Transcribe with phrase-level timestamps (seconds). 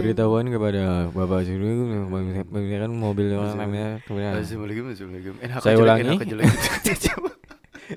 [0.00, 0.82] pemberitahuan kepada
[1.12, 1.68] Bapak Sulu
[2.08, 4.32] menggunakan mobil orang namanya kemudian.
[5.64, 6.16] Saya ulangi.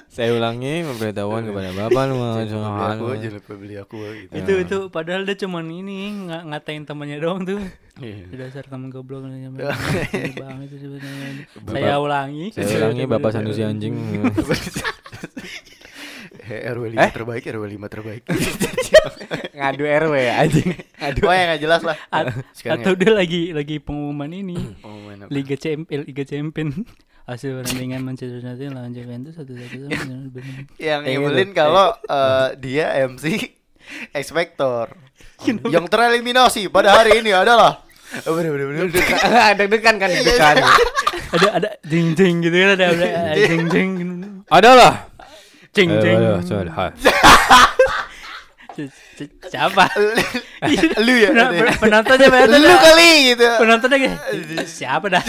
[0.10, 2.04] saya ulangi pemberitahuan kepada Bapak
[3.78, 4.32] aku gitu.
[4.34, 7.62] itu itu padahal dia cuman ini ng ngatain temannya doang tuh.
[8.02, 8.26] Iya.
[8.34, 9.22] dasar temen goblok
[10.66, 11.46] itu sebenarnya.
[11.70, 12.50] Saya ulangi.
[12.50, 13.94] Saya ulangi Bapak Sanusi anjing
[16.44, 18.24] RW 5 terbaik, RW 5 terbaik.
[19.58, 20.70] ngadu RW anjing.
[20.98, 21.20] Ngadu.
[21.24, 21.96] Oh ya nggak jelas lah.
[22.10, 24.56] A- Sekarang atau dia lagi lagi pengumuman ini.
[24.56, 24.76] Ya.
[24.84, 26.70] Oh, mana- Liga Champion Liga Champion.
[27.24, 29.88] Hasil pertandingan Manchester United lawan Juventus satu satu
[30.76, 31.56] yang Eh, nyebelin gitu.
[31.56, 33.56] kalau eh, dia MC
[34.20, 34.92] Expector.
[35.48, 37.80] Yang tereliminasi pada hari ini adalah
[38.28, 39.10] Oh, bener, bener, bener.
[39.26, 40.56] ada dekan kan dekan
[41.34, 43.08] ada ada jeng jeng gitu kan ada ada
[43.42, 43.90] jeng jeng
[44.48, 45.10] adalah
[45.74, 46.18] jeng jeng
[48.74, 49.86] C- c- siapa
[50.98, 51.30] Lu ya.
[51.30, 51.62] Pen- katanya.
[51.62, 53.46] pen- penontonnya Lu penontonnya kali gitu.
[53.62, 54.18] penontonnya kayak
[54.66, 55.22] siapa dah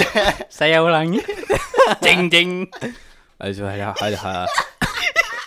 [0.48, 1.20] saya ulangi
[2.00, 2.50] jeng jeng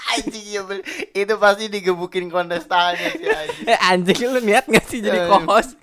[0.08, 0.62] Anjing ya.
[1.14, 3.66] Itu pasti digebukin kontestannya sih anjing.
[3.66, 5.78] eh anjing lu niat gak sih jadi co-host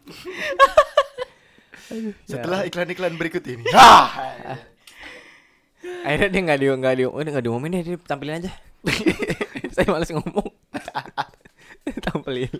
[2.25, 3.62] Setelah iklan-iklan berikut ini.
[6.03, 8.53] Akhirnya dia nggak di nggak di udah nggak diumumin deh dia tampilin aja
[9.75, 10.49] saya males ngomong
[12.05, 12.53] tampilin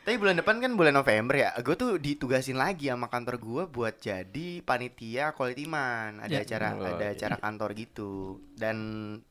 [0.00, 1.52] Tapi bulan depan kan bulan November ya.
[1.60, 6.16] Gue tuh ditugasin lagi sama kantor gue buat jadi panitia quality man.
[6.18, 6.40] Ada Ya.
[6.48, 7.12] acara Oh, ada iya.
[7.12, 8.10] acara kantor gitu.
[8.56, 8.76] Dan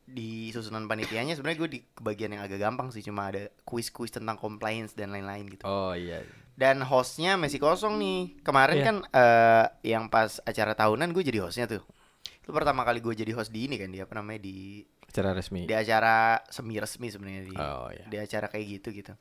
[0.05, 3.01] di susunan panitianya sebenarnya gue di kebagian yang agak gampang sih.
[3.01, 5.65] Cuma ada kuis-kuis tentang compliance dan lain-lain gitu.
[5.65, 6.21] oh iya
[6.53, 8.37] Dan hostnya masih kosong nih.
[8.45, 8.85] Kemarin Iya.
[8.85, 11.81] kan eh, yang pas acara tahunan gue jadi hostnya tuh.
[12.45, 15.63] Itu pertama kali gue jadi host di ini kan dia apa namanya di secara resmi
[15.63, 19.13] di acara semi resmi sebenarnya di oh iya di acara kayak gitu gitu.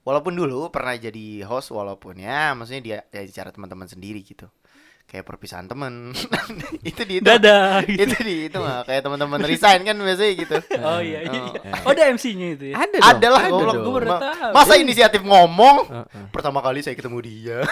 [0.00, 4.48] Walaupun dulu pernah jadi host walaupun ya maksudnya dia di acara teman-teman sendiri gitu.
[5.04, 6.14] Kayak perpisahan temen
[6.90, 7.26] itu di itu.
[7.26, 10.56] dadah itu di itu mah kayak teman-teman resign kan biasanya gitu.
[10.80, 11.40] oh iya iya
[11.82, 11.90] Oh.
[11.90, 13.94] oh ada MC-nya itu ya ada dong Ada lah baru tahu.
[14.54, 15.76] Masa inisiatif ngomong?
[16.30, 17.58] Pertama kali saya ketemu dia.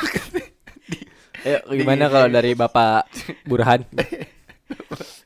[1.38, 3.06] Eh, gimana kalau dari Bapak
[3.46, 3.86] Burhan?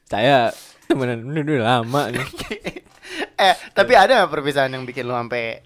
[0.04, 0.52] Saya
[0.84, 2.26] temenan udah, udah lama nih.
[3.44, 5.60] eh, tapi ada nggak perpisahan yang bikin lu sampai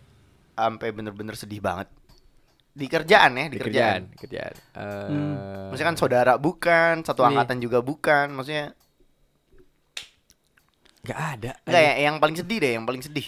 [0.52, 1.88] sampai bener-bener sedih banget?
[2.70, 4.02] Di kerjaan ya, di, Di kerjaan.
[4.12, 4.54] kerjaan, kerjaan.
[4.74, 5.36] Eh, Hmm.
[5.68, 7.28] Maksudnya kan saudara bukan, satu Iya.
[7.30, 8.76] angkatan juga bukan, maksudnya
[11.02, 11.50] nggak ada.
[11.62, 13.26] enggak ya, yang paling sedih deh, yang paling sedih.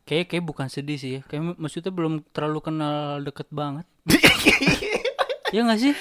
[0.00, 3.86] kayak kayak bukan sedih sih ya kayak maksudnya belum terlalu kenal deket banget
[5.54, 5.94] ya nggak sih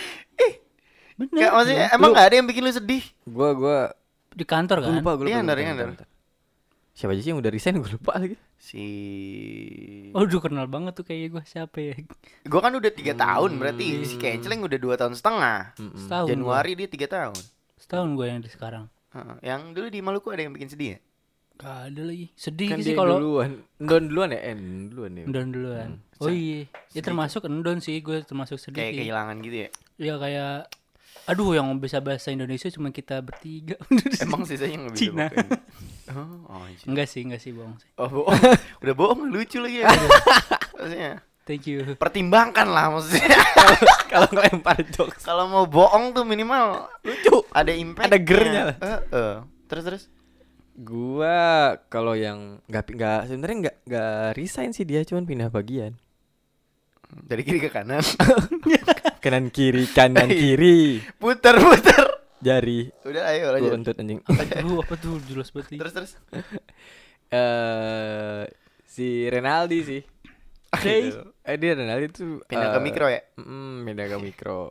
[1.13, 3.03] bener Kayak maksudnya emang nggak ada yang bikin lu sedih?
[3.23, 3.79] Gua gua
[4.31, 5.29] di kantor gua kan lupa, gua lupa.
[5.29, 6.07] Iya, gua Ndar, lupa, iya, bentar.
[6.91, 8.35] Siapa aja sih yang udah resign gua lupa lagi.
[8.59, 8.83] Si
[10.11, 11.95] oh udah kenal banget tuh kayak gue siapa ya
[12.43, 15.79] Gua kan udah tiga tahun berarti si Kenceleng udah dua tahun setengah.
[15.79, 15.95] Mm-mm.
[15.95, 16.31] setahun gua.
[16.59, 17.39] Januari dia tiga tahun.
[17.79, 19.35] setahun gue yang di sekarang Heeh.
[19.41, 20.99] Yang dulu di Maluku ada yang bikin sedih ya?
[21.55, 23.63] Gak ada lagi sedih Kan sih kalau duluan.
[23.79, 24.39] Endon duluan ya?
[24.43, 24.55] Eh,
[24.87, 25.23] duluan ya.
[25.25, 26.27] endon duluan Hmm.
[26.27, 29.69] oh iya ya termasuk endon sih gue termasuk sedih Kayak kehilangan gitu ya.
[29.95, 30.67] ya kayak
[31.25, 33.75] aduh yang bisa bahasa Indonesia cuma kita bertiga
[34.23, 35.27] Emang sisanya nggak bisa Cina.
[36.09, 36.89] Oh, oh, iya.
[36.89, 38.33] enggak sih enggak sih bohong sih oh bohong.
[38.81, 39.93] Udah bohong lucu lagi ya.
[40.73, 43.37] maksudnya thank you pertimbangkan lah maksudnya.
[44.09, 45.21] Kalau ngelempar jokes.
[45.21, 47.45] Kalau mau bohong tuh minimal Lucu.
[47.53, 48.09] ada impact.
[48.09, 48.77] Ada gernya lah.
[49.69, 50.03] Terus terus.
[50.81, 55.93] Gua kalau yang nggak nggak sebenarnya nggak nggak resign sih dia cuman pindah bagian.
[57.09, 58.05] Dari kiri ke kanan.
[59.23, 62.23] Kanan kiri kanan kiri putar putar.
[62.39, 62.87] jari.
[63.03, 63.71] Udah ayo lanjut.
[63.75, 64.21] kentut anjing.
[64.55, 65.75] aduh apa tuh jelas banget.
[65.75, 66.11] Terus terus.
[67.27, 68.47] Eh
[68.87, 70.01] si Renaldi sih.
[70.79, 71.11] Hey.
[71.11, 71.19] Gitu.
[71.43, 73.21] Eh dia Renaldi tuh Pindah ke eh, mikro ya.
[73.35, 74.61] mm, pindah ke mikro.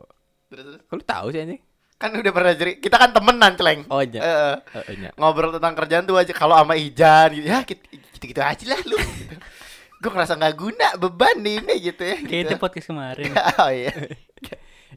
[0.49, 0.81] Terus terus.
[0.89, 1.61] Kok lu tahu sih anjing?
[1.99, 2.77] Kan udah pernah cerita.
[2.79, 3.79] Kita kan temenan celeng.
[3.91, 4.21] Oh iya.
[4.23, 4.55] Eh,
[4.97, 5.09] iya.
[5.13, 7.83] ngobrol tentang kerjaan tuh aja kalau sama Ijan gitu ya gitu,
[8.17, 8.97] gitu aja lah lu
[9.99, 12.55] gue ngerasa nggak guna beban nih ini gitu ya kayak itu gitu.
[12.57, 13.29] podcast kemarin
[13.61, 13.91] oh iya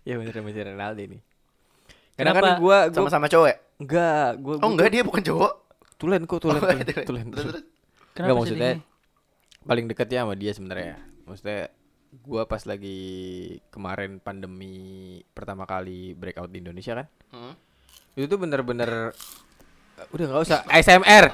[0.02, 1.20] Ya bener sama si Renaldi nih.
[2.12, 2.58] Karena kan Kenapa?
[2.58, 3.56] gua gua sama-sama cowok ya?
[3.78, 5.52] enggak, gua oh enggak dia bukan cowok
[5.94, 7.06] tulen kok tulen Oh, tulen, tulen.
[7.06, 7.62] tulen, tulen.
[8.10, 9.62] kenapa Enggak maksudnya sedihnya?
[9.62, 10.94] paling deketnya sama dia sebenarnya.
[11.22, 11.60] Maksudnya
[12.18, 12.98] gua pas lagi
[13.70, 14.74] kemarin pandemi
[15.30, 17.06] pertama kali breakout di Indonesia kan.
[17.30, 17.54] Hmm.
[18.12, 19.14] Itu tuh bener-bener
[20.10, 21.30] udah nggak usah ASMR.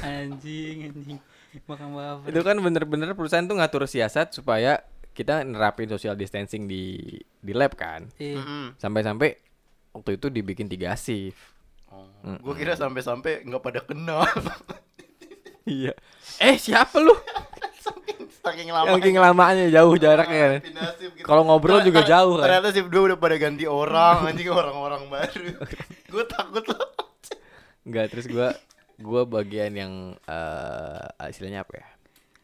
[0.00, 1.18] anjing anjing
[1.64, 4.84] makan wafer itu kan bener-bener perusahaan tuh ngatur siasat supaya
[5.16, 8.04] kita nerapin social distancing di di lab kan.
[8.20, 8.36] Iya.
[8.36, 8.76] Mm-mm.
[8.76, 9.40] Sampai-sampai
[9.96, 11.40] waktu itu dibikin tiga shift.
[11.88, 14.28] Oh, gue kira sampai-sampai nggak pada kenal
[15.66, 15.96] Iya.
[16.38, 17.16] Eh siapa lu?
[18.44, 18.94] Saking lama.
[18.94, 20.60] Saking lamanya jauh jaraknya kan.
[20.62, 21.24] Gitu.
[21.26, 22.46] Kalau ngobrol juga jauh kan.
[22.46, 25.58] Ternyata shift 2 udah pada ganti orang, anjing orang-orang baru.
[26.06, 26.86] Gue takut loh.
[27.82, 28.54] Enggak, terus gua
[28.98, 31.86] gua bagian yang eh istilahnya apa ya?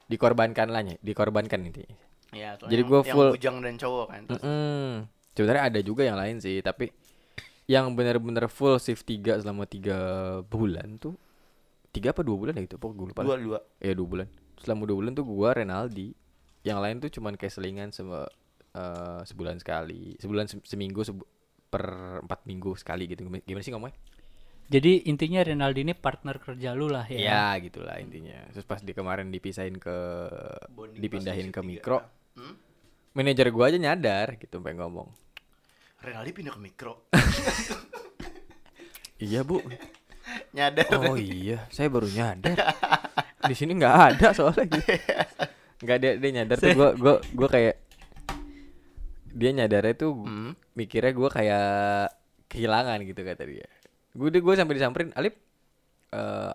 [0.04, 1.96] Dikorbankan lah ya, dikorbankan intinya.
[2.30, 4.22] Ya, soalnya Jadi yang- gua yang full- bujang dan cowok kan.
[4.26, 4.90] Terus, Mm-mm.
[5.32, 6.92] Sebenarnya ada juga yang lain sih, tapi
[7.64, 9.96] yang benar-benar full shift 3 selama 3
[10.42, 11.16] bulan tuh
[11.88, 13.20] 3 apa 2 bulan ya gitu, pokoknya gue lupa.
[13.22, 13.58] dua dua.
[13.78, 14.28] Iya 2 bulan.
[14.58, 16.12] Selama 2 bulan tuh gua Renaldi.
[16.62, 18.28] Yang lain tuh cuman kayak selingan sama
[18.70, 20.16] eh, sebulan sekali.
[20.16, 21.28] Sebulan se- seminggu sebu-
[21.66, 21.84] per
[22.20, 23.24] 4 minggu sekali gitu.
[23.24, 23.96] Gimana sih ngomongnya?
[24.68, 27.18] Jadi intinya Renaldi ini partner kerja lu lah ya.
[27.18, 28.38] Ya gitulah intinya.
[28.50, 29.96] Terus pas di kemarin dipisahin ke
[30.72, 32.00] Bonding dipindahin ke mikro,
[32.32, 32.56] Hmm?
[33.12, 35.08] manajer gua aja nyadar gitu pengen ngomong.
[36.00, 36.92] Renaldi pindah ke mikro.
[39.22, 39.62] Iya bu.
[40.50, 40.86] Nyadar.
[40.98, 42.58] Oh iya, saya baru nyadar.
[43.46, 44.66] Di sini nggak ada soalnya.
[44.66, 44.98] Gitu.
[45.82, 47.76] Nggak dia dia nyadar tuh gua gua gua kayak
[49.30, 50.52] dia nyadarnya tuh Hmm.
[50.74, 52.10] mikirnya gua kayak
[52.50, 53.68] kehilangan gitu kata dia.
[54.12, 55.34] Gue deh gue sampai disamperin Alip
[56.10, 56.52] eh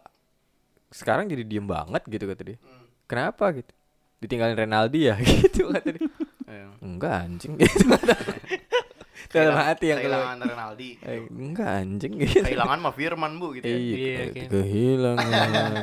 [0.87, 2.57] sekarang jadi diem banget gitu kata dia.
[3.05, 3.73] Kenapa gitu?
[4.17, 6.07] Ditinggalin Renaldi ya gitu kata dia.
[6.47, 6.67] Iya.
[6.79, 7.85] Enggak anjing gitu.
[9.27, 10.89] Dalam hati yang kehilangan Renaldi.
[10.99, 12.39] Eh, enggak anjing gitu.
[12.39, 13.65] Kehilangan mah Firman bu gitu.
[13.65, 13.75] ya.
[13.75, 15.27] Iya, Iya, kayak- kehilangan.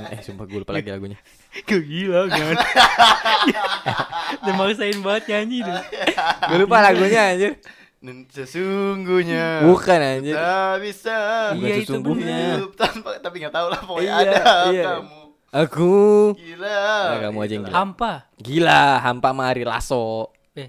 [0.08, 1.18] eh, sumpah gue lupa lagi lagunya.
[1.60, 2.56] Kehilangan.
[4.40, 5.74] Udah maksain banget nyanyi deh.
[6.48, 7.52] Gue lupa lagunya anjir.
[8.04, 10.36] Dan sesungguhnya Bukan anjir.
[10.36, 11.16] tak bisa
[11.50, 12.38] Bukan Iya, itu sesungguhnya.
[12.76, 14.84] tanpa tapi nggak tahu lah pokoknya Iya, ada iya.
[14.92, 15.20] kamu
[15.54, 15.90] Aku
[16.34, 16.82] gila.
[17.06, 17.78] Nah, kamu aja yang Gitu gila.
[17.78, 18.12] Hampa.
[18.36, 20.04] gila hampa sama Ari Lasso.
[20.52, 20.68] Eh,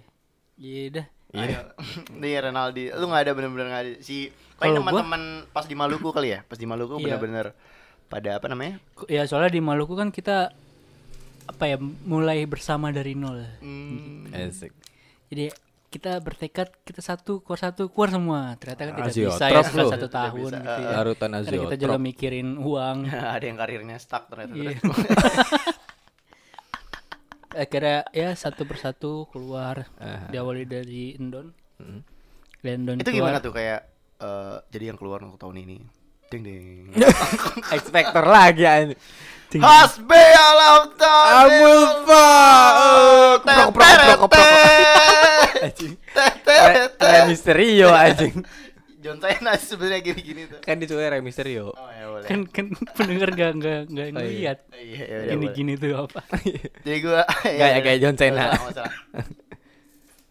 [0.55, 1.05] iya dah.
[1.35, 1.59] Ayo.
[2.21, 6.31] Nih Renaldi, lu nggak ada bener-bener nggak ada si paling teman-teman pas di Maluku kali
[6.31, 7.17] ya, pas di Maluku Iya.
[7.17, 7.51] bener-bener
[8.05, 8.77] pada apa namanya?
[9.05, 10.53] Ya soalnya di Maluku kan kita
[11.45, 13.41] apa ya mulai bersama dari nol.
[13.59, 14.69] Hmm, Asik.
[15.27, 15.49] Jadi
[15.95, 18.41] kita bertekad kita satu keluar satu keluar semua.
[18.59, 20.59] Ternyata kan tidak Aziotrop bisa ya setelah satu tahun bisa.
[20.59, 20.91] gitu ya.
[20.91, 22.03] Larutan Karena kita juga Aziotrop.
[22.03, 22.97] mikirin uang.
[23.39, 24.51] ada yang karirnya stuck ternyata.
[24.59, 24.75] Terus.
[27.63, 29.87] Akhirnya ya satu persatu keluar.
[30.27, 31.55] Diawali dari Endon.
[32.59, 33.31] Dan Endon Itu keluar.
[33.31, 33.79] gimana tuh kayak
[34.19, 35.79] eh, jadi yang keluar untuk tahun ini?
[36.35, 36.91] Ding ding.
[37.75, 38.99] Expector lagi anjir.
[39.55, 42.27] Hasbi alam Amulfa.
[43.47, 45.63] Keprok keprok keprok keprok.
[45.63, 45.93] Anjing.
[47.31, 48.35] Mysterio anjing.
[49.05, 50.59] John Cena sebenarnya gini-gini tuh.
[50.65, 51.77] Kan disuruh Rey Mysterio.
[51.77, 52.25] Oh ya boleh.
[52.25, 54.15] Kan kan pendengar gak nggak nggak iya.
[54.17, 54.59] ngeliat.
[54.73, 55.53] Iya, iya, iya, Gini boleh.
[55.53, 56.21] gini tuh apa?
[56.81, 58.45] Jadi gua Nggak ya, kayak John Cena.
[58.65, 58.89] Usah.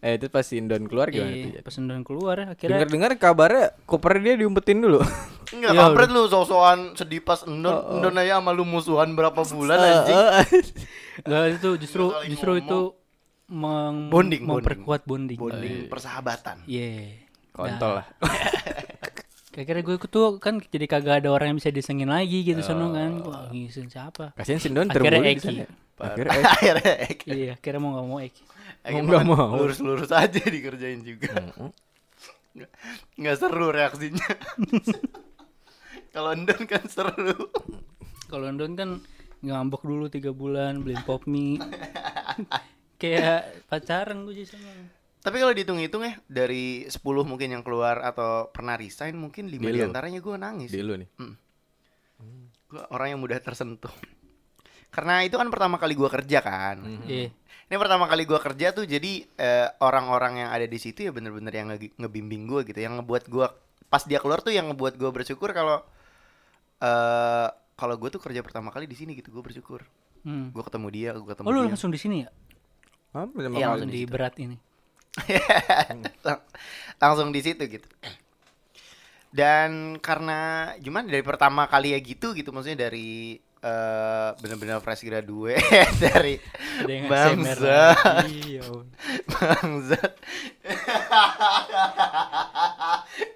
[0.05, 1.49] Eh itu pas Indon keluar gimana tuh?
[1.49, 5.01] Iya, pas Endon keluar akhirnya Dengar-dengar kabarnya koper dia diumpetin dulu.
[5.57, 9.81] Enggak Iya, kampret lu sok-sokan sedih pas endon endon aja sama lu musuhan berapa bulan
[9.81, 10.21] anjing.
[11.25, 12.69] Enggak itu justru justru ngomong.
[12.69, 12.79] itu
[13.49, 15.41] meng, Bonding, memperkuat bonding.
[15.41, 16.69] Bonding persahabatan.
[16.69, 17.25] Iya.
[17.57, 18.07] Kontol lah.
[19.55, 23.23] Kira-kira gue tuh kan jadi kagak ada orang yang bisa disengin lagi gitu sono kan.
[23.23, 24.35] Wah, ngisin siapa?
[24.35, 25.39] Kasihan Sindon di Eki.
[25.41, 25.65] sana.
[26.03, 26.49] Akhirnya Eki.
[26.51, 27.29] Akhirnya Eki.
[27.31, 28.19] Iya, akhirnya mau gak mau
[28.85, 28.93] Eki.
[28.93, 29.57] Eki nggak mah mau.
[29.57, 31.33] Lurus-lurus aja dikerjain juga.
[32.55, 32.73] Nggak-
[33.17, 34.29] Nggak seru reaksinya.
[36.15, 37.35] Kalau endon kan seru.
[38.25, 38.91] Kalau Endon kan
[39.41, 41.59] ngambek dulu tiga bulan beliin pop mie.
[43.01, 44.71] Kayak pacaran gue jadi sama.
[45.19, 49.65] Tapi kalau dihitung-hitung ya dari 10 mungkin yang keluar atau pernah resign mungkin 5 Di
[49.65, 49.73] lu.
[49.73, 50.69] di antaranya gue nangis.
[50.69, 51.09] Di lu nih.
[52.67, 53.93] Gue orang yang mudah tersentuh.
[54.89, 56.77] Karena itu kan pertama kali gue kerja kan.
[57.05, 57.33] Iya.
[57.65, 61.51] Ini pertama kali gua kerja tuh jadi eh, orang-orang yang ada di situ ya bener-bener
[61.51, 63.53] yang nge- ngebimbing gua gitu, yang ngebuat gua
[63.87, 65.81] pas dia keluar tuh yang ngebuat gua bersyukur kalau
[66.81, 69.83] eh kalau gue tuh kerja pertama kali di sini gitu, gue bersyukur.
[70.23, 70.55] Hmm.
[70.55, 71.75] Gue ketemu dia, gue ketemu Oh lu dia.
[71.75, 72.31] langsung di sini ya?
[73.11, 73.63] Hah, Iya, kali.
[73.67, 74.13] langsung di situ.
[74.15, 74.57] berat ini.
[76.27, 76.45] Lang-
[76.97, 77.89] langsung di situ gitu.
[79.35, 80.39] Dan karena
[80.79, 85.57] gimana dari pertama kali ya gitu gitu maksudnya dari eh bener-bener fresh graduate
[86.05, 86.37] dari
[87.09, 87.97] Bangsa.
[87.97, 88.65] Lagi, ya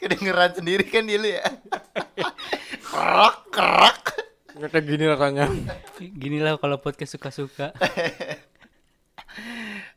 [0.00, 1.44] kedengeran sendiri kan dia lu ya
[2.92, 3.98] kerak kerak
[4.58, 5.46] Kayak gini rasanya.
[6.02, 7.70] Gini lah kalau podcast suka-suka.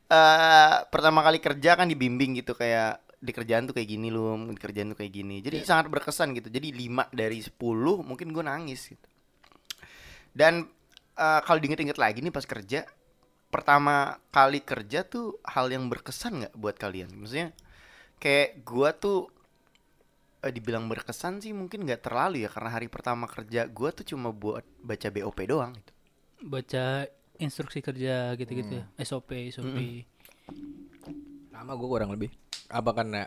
[0.05, 4.61] eh pertama kali kerja kan dibimbing gitu kayak di kerjaan tuh kayak gini loh, di
[4.61, 5.41] kerjaan tuh kayak gini.
[5.41, 6.53] Jadi sangat berkesan gitu.
[6.53, 7.57] Jadi 5 dari 10
[8.05, 9.10] mungkin gue nangis gitu.
[10.31, 10.67] Dan
[11.19, 12.87] eh, kalau diinget-inget lagi nih pas kerja,
[13.51, 17.11] pertama kali kerja tuh hal yang berkesan nggak buat kalian?
[17.11, 17.51] Maksudnya
[18.17, 19.27] kayak gua tuh
[20.41, 24.31] eh, dibilang berkesan sih mungkin nggak terlalu ya karena hari pertama kerja gua tuh cuma
[24.31, 25.91] buat baca BOP doang gitu.
[26.41, 27.05] Baca
[27.41, 30.05] instruksi kerja gitu-gitu ya, SOP, SOP.
[31.49, 32.29] Sama gue kurang lebih.
[32.69, 33.25] Apa karena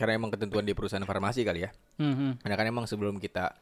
[0.00, 1.70] karena emang ketentuan di perusahaan farmasi kali ya.
[2.00, 2.40] Mhm.
[2.40, 3.52] Karena kan emang sebelum kita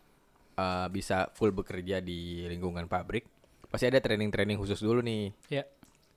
[0.58, 3.30] eh, bisa full bekerja di lingkungan pabrik,
[3.70, 5.30] pasti ada training-training khusus dulu nih.
[5.46, 5.64] Ya.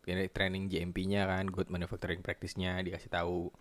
[0.01, 3.53] Ini training GMP-nya kan, good manufacturing practice-nya dikasih tahu.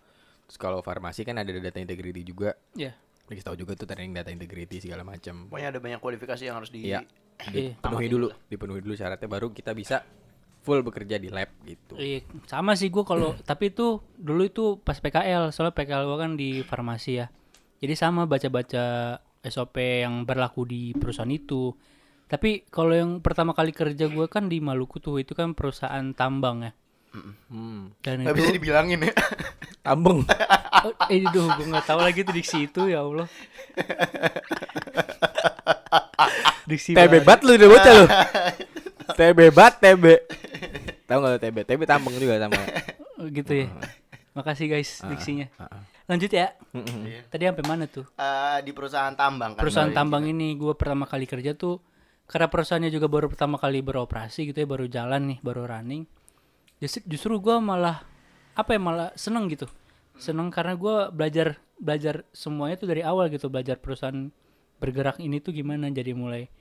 [0.49, 2.57] Terus kalau farmasi kan ada data integrity juga.
[2.73, 2.97] Ya.
[3.29, 5.47] Dikasih tahu juga tuh training data integrity segala macam.
[5.47, 7.05] Pokoknya ada banyak kualifikasi yang harus di Iya.
[7.53, 7.77] Iya.
[7.77, 10.01] Dipenuhi dulu, dipenuhi dulu syaratnya baru kita bisa
[10.61, 11.97] full bekerja di lab gitu.
[11.97, 16.37] Iya, sama sih gua kalau tapi itu dulu itu pas PKL, soalnya PKL gua kan
[16.37, 17.27] di farmasi ya.
[17.81, 21.73] Jadi sama baca-baca SOP yang berlaku di perusahaan itu.
[22.29, 26.63] Tapi kalau yang pertama kali kerja gua kan di Maluku tuh itu kan perusahaan tambang
[26.63, 26.71] ya.
[27.51, 27.91] Hmm.
[27.99, 29.11] Dan Gak itu bisa dibilangin ya.
[29.83, 30.23] Tambeng.
[30.81, 33.29] Oh, eh duh, gue nggak tahu lagi tuh diksi itu ya Allah.
[36.73, 38.05] diksi TB bat lu udah bocah lu.
[39.13, 40.05] TB bat TB.
[41.05, 41.57] Tahu enggak lu TB?
[41.69, 42.57] TB tambeng juga sama.
[43.29, 43.67] Gitu ya.
[44.33, 45.53] Makasih guys diksinya.
[45.61, 45.90] ah, ah.
[46.11, 46.51] Lanjut ya.
[46.75, 47.23] Iya.
[47.31, 48.03] Tadi sampai mana tuh?
[48.19, 49.63] Eh, di perusahaan tambang kan.
[49.63, 51.79] Perusahaan tambang ini gue pertama kali kerja tuh
[52.27, 56.03] karena perusahaannya juga baru pertama kali beroperasi gitu ya, baru jalan nih, baru running.
[56.83, 58.03] Justru, justru gue malah
[58.51, 59.71] apa ya malah seneng gitu.
[60.19, 64.27] Seneng karena gue belajar belajar semuanya tuh dari awal gitu, belajar perusahaan
[64.83, 66.51] bergerak ini tuh gimana jadi mulai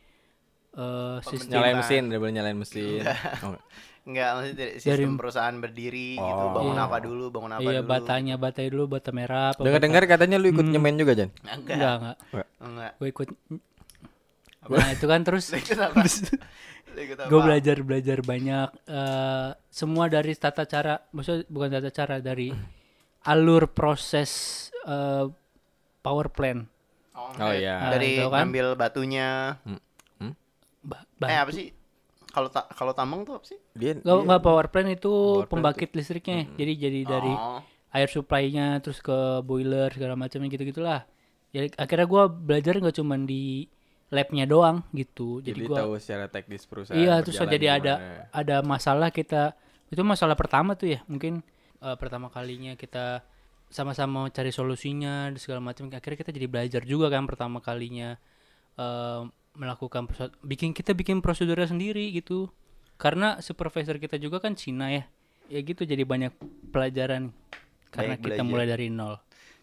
[0.71, 3.03] eh sistem Nyalain mesin, udah boleh nyalain mesin.
[3.43, 3.59] Oh,
[4.03, 4.29] enggak.
[4.33, 6.43] Maksudnya dari sistem perusahaan berdiri gitu.
[6.43, 6.53] Oh.
[6.53, 6.85] Bangun Iya.
[6.85, 7.89] apa dulu, bangun apa Iya dulu.
[7.89, 11.31] batanya batai dulu bata merah apa Dengar-dengar katanya lu ikut nyemen juga, Jan.
[11.43, 11.75] Enggak.
[11.75, 12.17] enggak enggak
[12.61, 12.93] Enggak.
[12.95, 13.29] gue ikut
[14.63, 16.01] nah itu kan terus Lu ikut apa?
[16.87, 17.27] Lu ikut apa?
[17.27, 22.53] gue belajar belajar banyak eh, semua dari tata cara maksudnya bukan tata cara dari
[23.23, 24.31] alur proses
[24.83, 25.25] eh,
[25.99, 26.69] power plant
[27.13, 27.85] Oh iya.
[27.91, 28.39] Dari Ah, itu kan.
[28.43, 29.29] ngambil batunya.
[29.61, 30.33] Hmm?
[30.83, 31.69] Ba- Eh ba- apa sih?
[32.31, 33.59] Kalau ta kalau tambang tuh apa sih?
[33.75, 37.61] Dia, nggak nggak power plant itu Power plant pembangkit listriknya jadi jadi dari Oh.
[37.91, 41.03] air supply-nya terus ke boiler segala macamnya gitu gitulah
[41.51, 43.67] ya akhirnya gue belajar nggak cuman di
[44.11, 46.99] labnya doang gitu jadi, jadi gua tahu secara teknis perusahaan.
[46.99, 48.27] Iya, terus jadi ada gimana.
[48.35, 49.55] ada masalah kita
[49.91, 51.43] itu masalah pertama tuh ya mungkin
[51.83, 53.23] eh, pertama kalinya kita
[53.71, 58.19] sama-sama cari solusinya dan segala macam akhirnya kita jadi belajar juga kan pertama kalinya
[58.79, 59.23] eh,
[59.59, 62.51] melakukan prosedur, bikin kita bikin prosedurnya sendiri gitu.
[63.01, 65.09] Karena supervisor kita juga kan Cina ya.
[65.51, 66.31] Ya gitu jadi banyak
[66.71, 67.35] pelajaran
[67.91, 68.47] karena Banyak kita belajar.
[68.47, 69.15] mulai dari nol.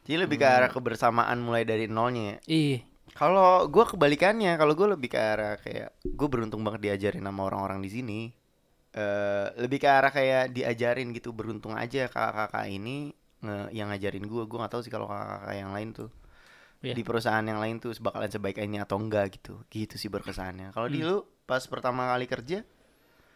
[0.03, 2.37] Jadi lebih ke arah kebersamaan mulai dari nolnya ya.
[2.47, 2.79] ih
[3.15, 7.79] Kalau gua kebalikannya, kalau gua lebih ke arah kayak gue beruntung banget diajarin sama orang-orang
[7.83, 8.19] di sini.
[8.97, 13.13] eh lebih ke arah kayak diajarin gitu beruntung aja kakak-kakak ini
[13.45, 14.43] nge- yang ngajarin gua.
[14.49, 16.09] Gua nggak tahu sih kalau kakak-kakak yang lain tuh
[16.79, 16.93] Iya.
[16.93, 20.85] di perusahaan yang lain tuh bakalan sebaik ini atau enggak gitu gitu sih berkesannya kalau
[20.85, 22.61] di lu pas pertama kali kerja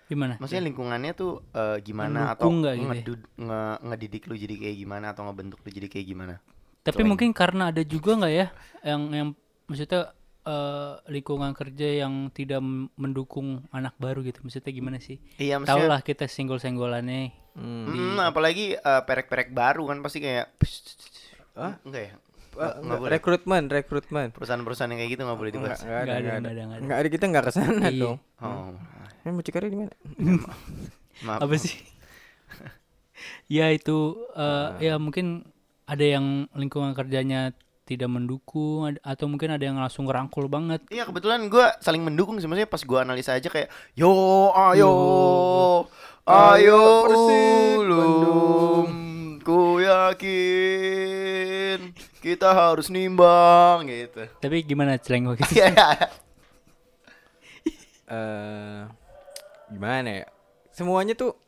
[0.06, 2.92] gimana maksudnya lingkungannya tuh eh, gimana atau Mendukung nggak gitu ya?
[2.94, 6.36] ngedud- nge- ngedidik lu jadi kayak gimana atau ngebentuk lu jadi kayak gimana
[6.82, 8.48] Tapi Selain- mungkin karena ada juga nggak ya
[8.84, 9.28] yang yang
[9.66, 10.02] maksudnya
[10.42, 14.42] eh, lingkungan kerja yang tidak mendukung anak baru gitu.
[14.42, 15.22] Maksudnya gimana sih?
[15.38, 17.30] iya maksudnya lah kita senggol-senggolannya.
[17.54, 17.86] Hmm.
[17.86, 20.50] Hmm, apalagi eh, perek-perek baru kan pasti kayak
[21.54, 21.78] Hah?
[21.84, 22.14] enggak ya
[22.52, 23.12] Eh, Nggak enggak, boleh.
[23.12, 24.28] rekrutmen, rekrutmen.
[24.30, 26.36] perusahaan-perusahaan yang kayak gitu nggak boleh dibahas enggak ada, Nggak ada, enggak ada.
[26.36, 26.84] ada, nggak ada.
[26.84, 28.02] Enggak ada kita enggak ke sana Iya.
[28.02, 28.18] dong.
[28.38, 28.72] oh
[29.22, 29.94] Ini mucikari di mana?
[31.22, 31.74] maaf Apa sih?
[33.48, 33.98] ya itu
[34.34, 35.46] eh, ya mungkin
[35.86, 37.54] ada yang lingkungan kerjanya
[37.84, 40.80] tidak mendukung atau mungkin ada yang langsung ngerangkul banget.
[40.88, 44.12] Iya kebetulan gue saling mendukung sih maksudnya pas gue analisa aja kayak yo
[44.54, 44.92] ayo
[46.26, 46.82] ayo
[47.78, 48.88] ulum
[49.40, 51.21] ku yakin
[52.20, 54.28] kita harus nimbang gitu.
[54.38, 55.48] Tapi gimana celeng gitu?
[55.56, 55.72] Iya.
[58.08, 58.82] eh
[59.70, 60.28] gimana ya?
[60.70, 61.40] Semuanya tuh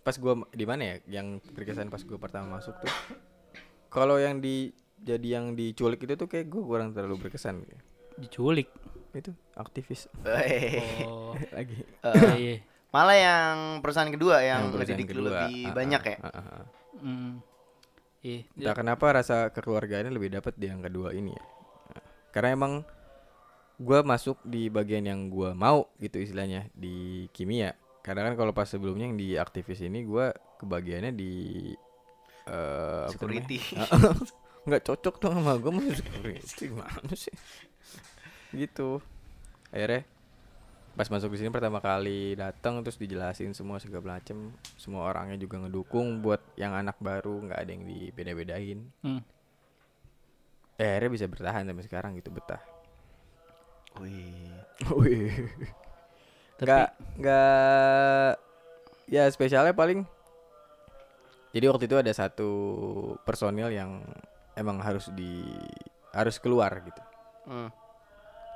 [0.00, 1.20] pas gua di mana ya?
[1.20, 2.90] Yang berkesan pas gua pertama masuk tuh.
[3.86, 7.76] Kalau yang di jadi yang diculik itu tuh kayak gua kurang terlalu berkesan gitu.
[8.18, 8.68] Diculik.
[9.10, 10.06] Itu aktivis
[11.02, 11.34] Oh.
[11.56, 11.82] lagi.
[12.02, 12.56] iya, iya.
[12.90, 15.26] Malah yang perusahaan kedua yang, Yang perusahaan kedua.
[15.46, 16.16] lebih Ah, banyak ya.
[16.18, 16.64] ah, ah, ah.
[16.98, 17.32] Hmm.
[18.20, 18.44] Iya.
[18.52, 21.44] Entah kenapa rasa kekeluargaannya lebih dapat di yang kedua ini ya.
[22.30, 22.72] Karena emang
[23.80, 27.72] gua masuk di bagian yang gua mau gitu istilahnya di kimia.
[28.04, 31.32] Karena kan kalau pas sebelumnya yang di aktivis ini gua kebagiannya di
[32.44, 33.12] namanya?
[33.16, 33.58] Security.
[34.68, 37.32] nggak cocok tuh sama gua mau security gimana sih?
[38.52, 39.00] Gitu.
[39.72, 40.04] Akhirnya
[40.90, 45.56] pas masuk di sini pertama kali datang terus dijelasin semua segala macem semua orangnya juga
[45.58, 49.22] ngedukung buat yang anak baru nggak ada yang dibeda-bedain Hmm.
[50.76, 52.60] eh, akhirnya bisa bertahan sampai sekarang gitu betah
[53.98, 54.54] Wih.
[55.02, 55.34] Wih.
[56.56, 58.32] Tapi nggak nggak
[59.08, 60.04] ya spesialnya paling
[61.50, 62.50] jadi waktu itu ada satu
[63.24, 64.06] personil yang
[64.54, 65.42] emang harus di
[66.12, 67.02] harus keluar gitu
[67.40, 67.72] Hmm.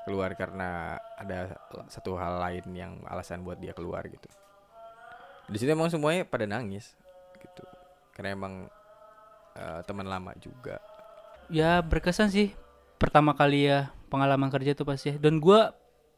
[0.04, 1.54] keluar karena ada
[1.86, 4.26] satu hal lain yang alasan buat dia keluar gitu.
[5.46, 6.96] Di situ emang semuanya pada nangis
[7.38, 7.62] gitu.
[8.12, 8.54] Karena emang
[9.54, 10.80] eh, teman lama juga.
[11.46, 12.56] Ya berkesan sih.
[12.96, 15.14] Pertama kali ya pengalaman kerja tuh pasti.
[15.14, 15.70] Dan gua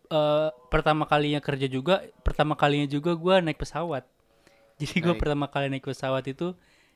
[0.07, 4.07] eh, pertama kalinya kerja juga pertama kalinya juga gua naik pesawat.
[4.81, 5.21] Jadi gua Naik.
[5.21, 6.53] pertama kali naik pesawat itu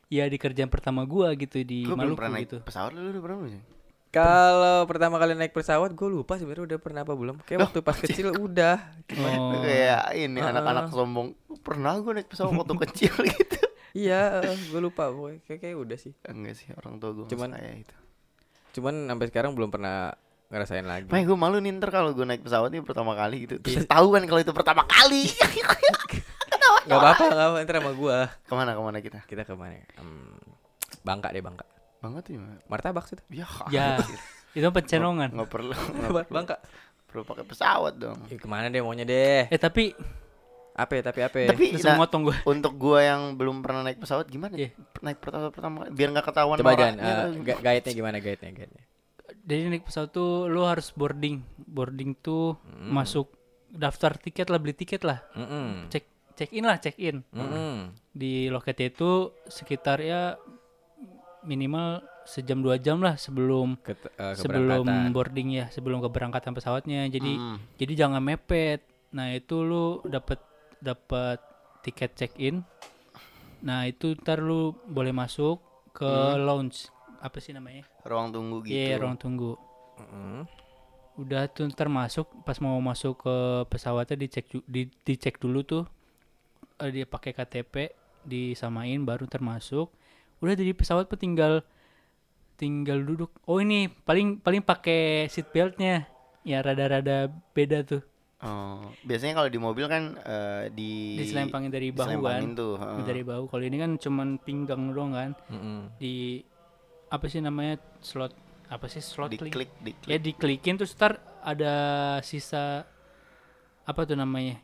[0.06, 2.58] ya di kerjaan pertama gua gitu di Lu belum Maluku pernah naik gitu.
[2.62, 3.62] pesawat lu udah pernah belum sih?
[4.10, 7.94] Kalau pertama kali naik pesawat gue lupa sebenarnya udah pernah apa belum kayak waktu pas
[7.94, 8.76] kecil udah
[9.16, 11.38] oh Kayak ini anak-anak sombong.
[11.62, 13.58] Pernah gue naik pesawat waktu kecil gitu.
[13.90, 15.10] iya gue lupa
[15.46, 17.96] kayak, kayak udah sih Enggak sih orang tua gue Cuman- kayak itu.
[18.70, 20.14] cuman sampai sekarang belum pernah
[20.46, 23.62] ngerasain lagi Makanya gue malu nih ntar kalau gue naik pesawat ini pertama kali gitu.
[23.62, 25.30] Terus tahu kan kalau itu pertama kali.
[26.80, 29.18] nggak apa-apa nggak apa ntar sama gue ke mana ke mana kita?
[29.22, 29.86] kita ke mana ya?
[29.98, 30.38] Hmm,
[31.02, 31.62] bangka deh bangka
[32.00, 32.40] Banget tuh ya.
[32.66, 33.86] martabak sih Ya, ya
[34.50, 36.56] itu pencenongan nggak perlu nggak perlu, bangka
[37.04, 38.18] perlu pakai pesawat dong.
[38.26, 39.94] Ih, ke mana deh maunya deh eh tapi
[40.72, 41.48] apa ya, tapi apa ya?
[41.50, 44.54] Tapi nah, motong gua untuk gua yang belum pernah naik pesawat gimana?
[44.54, 44.72] Iya.
[44.98, 47.42] Naik pertama pertama kali, biar nggak ketahuan coba Jan noraknya eh, tuh.
[47.44, 48.84] ga- guide-nya gimana guide-nya guide-nya
[49.40, 52.90] jadi naik pesawat tuh lo harus boarding boarding tuh Hmm.
[52.92, 53.30] masuk
[53.68, 55.86] daftar tiket lah beli tiket lah Mm-mm.
[55.86, 56.04] cek
[56.34, 57.94] check in lah check in Mm-mm.
[58.10, 59.10] di loketnya itu
[59.44, 60.34] sekitar ya
[61.42, 67.06] minimal sejam dua jam lah sebelum Ket- eh, sebelum boarding ya sebelum keberangkatan pesawatnya.
[67.06, 67.58] Jadi Hmm.
[67.74, 68.82] jadi jangan mepet.
[69.10, 70.38] Nah itu lu dapat
[70.78, 71.40] dapat
[71.80, 72.62] tiket check in
[73.60, 75.60] nah itu ntar lu boleh masuk
[75.92, 76.88] ke lounge.
[77.20, 77.84] Apa sih namanya?
[78.02, 78.72] Ruang tunggu gitu.
[78.72, 79.56] Iya ruang tunggu.
[80.00, 80.48] Mm-mm.
[81.20, 83.36] udah tuh ntar masuk pas mau masuk ke
[83.68, 85.84] pesawatnya dicek di, dicek dulu tuh.
[86.80, 89.92] Eh, dia pakai KTP disamain baru ntar masuk
[90.40, 91.60] udah di pesawat tuh tinggal
[92.54, 96.04] tinggal duduk oh ini paling paling pakai seat beltnya
[96.42, 98.02] ya rada-rada beda tuh
[98.40, 102.80] Oh, biasanya kalau di mobil kan eh, di diselempangin dari bahu kan tuh.
[102.80, 103.04] heeh.
[103.04, 105.92] dari bahu kalau ini kan cuman pinggang doang kan Mm-mm.
[106.00, 106.40] di
[107.12, 108.32] apa sih namanya slot
[108.66, 109.44] apa sih slot link?
[109.44, 109.68] diklik,
[110.08, 110.56] ya diklik.
[110.56, 111.74] diklikin terus ntar ada
[112.24, 112.88] sisa
[113.82, 114.56] apa tuh namanya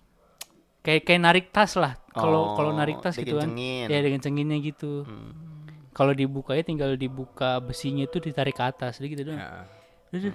[0.80, 4.56] kayak kayak narik tas lah kalau kalau Oh, narik tas gitu kan ya dengan cenginnya
[4.56, 5.55] gitu Hmm.
[5.96, 9.64] Kalau dibuka ya tinggal dibuka besinya itu ditarik ke atas jadi gitu doang Ya.
[10.12, 10.34] Udah, udah.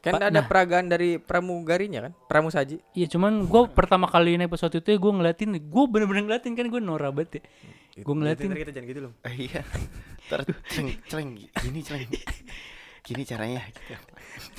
[0.00, 0.44] kan Pa- ada nah.
[0.44, 5.50] peragaan dari pramugarinya kan pramusaji iya cuman gue pertama kali naik pesawat itu gue ngeliatin
[5.56, 7.42] gue bener-bener ngeliatin kan gue norak banget ya
[7.96, 9.60] gue ngeliatin Ntar kita jangan gitu loh Eh, iya.
[10.28, 12.08] Ntar celeng, celeng gini celeng.
[13.04, 13.80] Gini caranya gitu.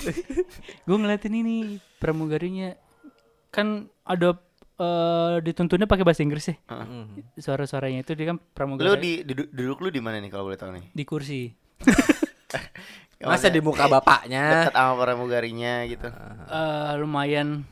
[0.86, 1.56] gue ngeliatin ini
[1.98, 2.78] pramugarinya
[3.50, 4.38] kan ada
[4.76, 7.32] eh dituntunnya pakai bahasa Inggris ya Mm.
[7.34, 10.56] suara-suaranya itu dia kan Lu pramugari di duduk, duduk lu di mana nih kalau boleh
[10.56, 10.84] tahu nih?
[10.90, 11.48] di kursi
[13.18, 16.08] masa di muka bapaknya Dekat sama pramugarinya gitu.
[16.46, 17.64] Eh lumayan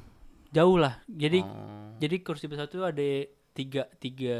[0.51, 1.05] jauh lah.
[1.07, 3.09] Jadi Oh, jadi kursi pesawat itu ada
[3.53, 4.39] tiga tiga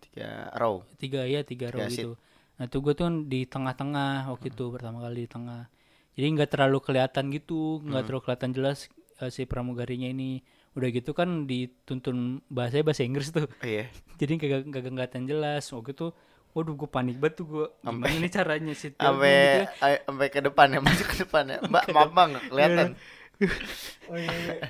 [0.00, 0.82] tiga row.
[0.96, 2.00] tiga ya tiga row Tiga seat.
[2.00, 2.12] gitu.
[2.56, 5.68] Nah tuh gue tuh di tengah-tengah waktu itu pertama kali di tengah.
[6.16, 8.88] Jadi nggak terlalu kelihatan gitu, nggak terlalu kelihatan jelas
[9.20, 10.40] eh, si pramugarinya ini.
[10.76, 13.48] Udah gitu kan dituntun bahasanya bahasa Inggris tuh.
[13.48, 13.88] Oh, iya.
[14.20, 15.64] Jadi kagak kagak kelihatan jelas.
[15.66, 16.12] Waktu itu
[16.52, 17.66] waduh gue panik banget tuh gue.
[17.80, 18.92] Gimana nih caranya sih?
[19.00, 21.58] Sampai eh, sampai ke depan ya, masuk ke depan ya.
[21.60, 22.88] Mbak, maaf Bang, nggak kelihatan.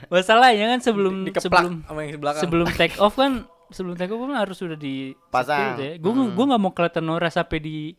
[0.08, 3.32] Masalahnya kan sebelum dikeplak sebelum sama yang di belakang sebelum take off kan
[3.70, 5.78] sebelum take off kan harus sudah di Pasang.
[5.78, 5.94] ya.
[5.98, 7.94] Gue gue nggak mau kelihatan Nora sampai di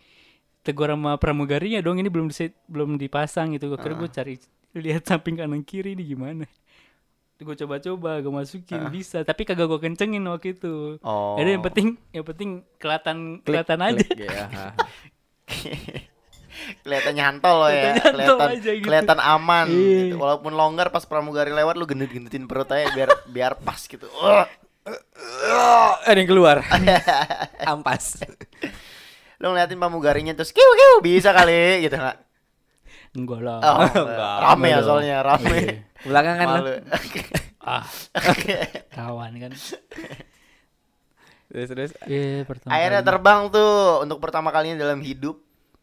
[0.60, 3.72] tegur sama pramugarinya dong ini belum dise- belum dipasang gitu.
[3.76, 4.34] Kira gue cari
[4.76, 6.43] lihat samping kanan kiri ini gimana.
[7.38, 10.97] Gue coba-coba gue masukin bisa tapi kagak gue kencengin waktu itu.
[11.06, 11.38] Oh.
[11.38, 12.50] Jadi yang penting yang penting
[12.82, 14.02] kelihatan kelihatan aja.
[14.02, 14.67] klik, ya, ha.
[16.82, 18.82] kelihatan nyantol loh ya, Kelihatan gitu.
[18.82, 19.69] kelihatan aman.
[19.69, 20.02] Iya.
[20.10, 20.15] gitu.
[20.17, 24.10] Walaupun longgar pas pramugari lewat lu gendut-gendutin perut aja biar biar pas gitu.
[24.17, 24.45] Uh.
[26.08, 26.63] ada yang keluar
[27.76, 28.23] ampas
[29.38, 32.17] Lu ngeliatin pramugarinya terus kiu kiu bisa kali gitu nggak?
[33.17, 33.60] Enggak lah.
[33.62, 35.87] Oh, enggak, rame ya soalnya rame.
[36.08, 36.74] Belakangan lah Malu.
[37.60, 37.84] Ah,
[38.89, 39.52] kawan kan.
[41.48, 43.10] terus terus Iya, pertama Akhirnya kali.
[43.10, 45.36] terbang tuh untuk pertama kalinya dalam hidup.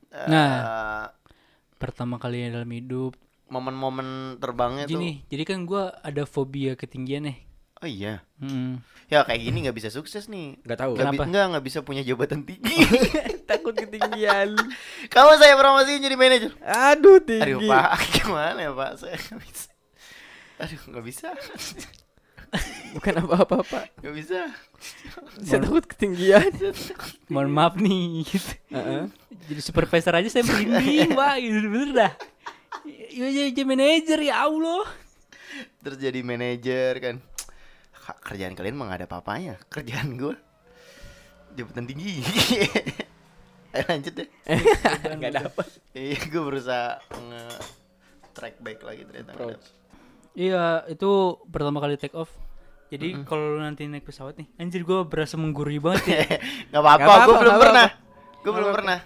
[0.09, 1.13] Eh, Nah.
[1.75, 3.13] pertama kalinya dalam hidup
[3.47, 4.09] momen-momen
[4.39, 4.97] terbangnya tuh.
[4.97, 7.39] Gini, jadi kan gua ada fobia ketinggian nih.
[7.77, 8.25] Oh iya.
[9.05, 10.57] Ya kayak gini nggak bisa sukses nih.
[10.59, 11.29] nggak tahu Nggak bi- Kenapa?
[11.29, 12.81] nggak nggak bisa punya jabatan tinggi.
[13.45, 14.57] takut ketinggian
[15.07, 16.53] Kamu saya promosiin jadi manajer.
[16.63, 18.91] aduh tinggi Aduh pak, gimana ya pak?
[18.97, 19.69] Saya bisa.
[20.61, 21.29] Aduh nggak bisa.
[22.95, 23.99] Bukan apa-apa, Pak.
[23.99, 24.47] Gak bisa.
[25.43, 26.55] Saya takut ketinggian.
[27.27, 28.55] mohon maaf nih gitu.
[28.71, 29.11] Heeh.
[29.51, 32.13] jadi supervisor aja saya merinding pak gitu bener dah
[32.87, 34.85] ya jadi jadi manajer ya Allah
[35.85, 37.17] Terus jadi manajer kan.
[37.95, 39.55] Kak, Kerjaan kalian mah gak ada apa-apanya.
[39.71, 40.35] Kerjaan gue
[41.55, 42.25] jabatan tinggi.
[43.75, 44.29] Ayo lanjut deh.
[45.07, 45.67] Enggak dapat.
[45.95, 47.43] Iya, gue berusaha nge
[48.35, 49.31] track back lagi ternyata.
[49.31, 49.65] Approach.
[50.35, 51.11] Iya itu
[51.47, 52.31] pertama kali take off
[52.87, 56.23] jadi kalau lu nanti naik pesawat nih anjir gue berasa menggurui banget ya
[56.71, 57.89] Gak apa-apa, gue belum pernah.
[58.37, 58.99] Gue belum pernah.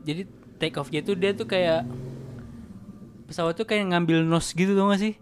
[0.00, 0.22] jadi
[0.56, 1.84] take off gitu dia tuh kayak
[3.24, 5.14] pesawat tuh kayak ngambil nose gitu tau gak sih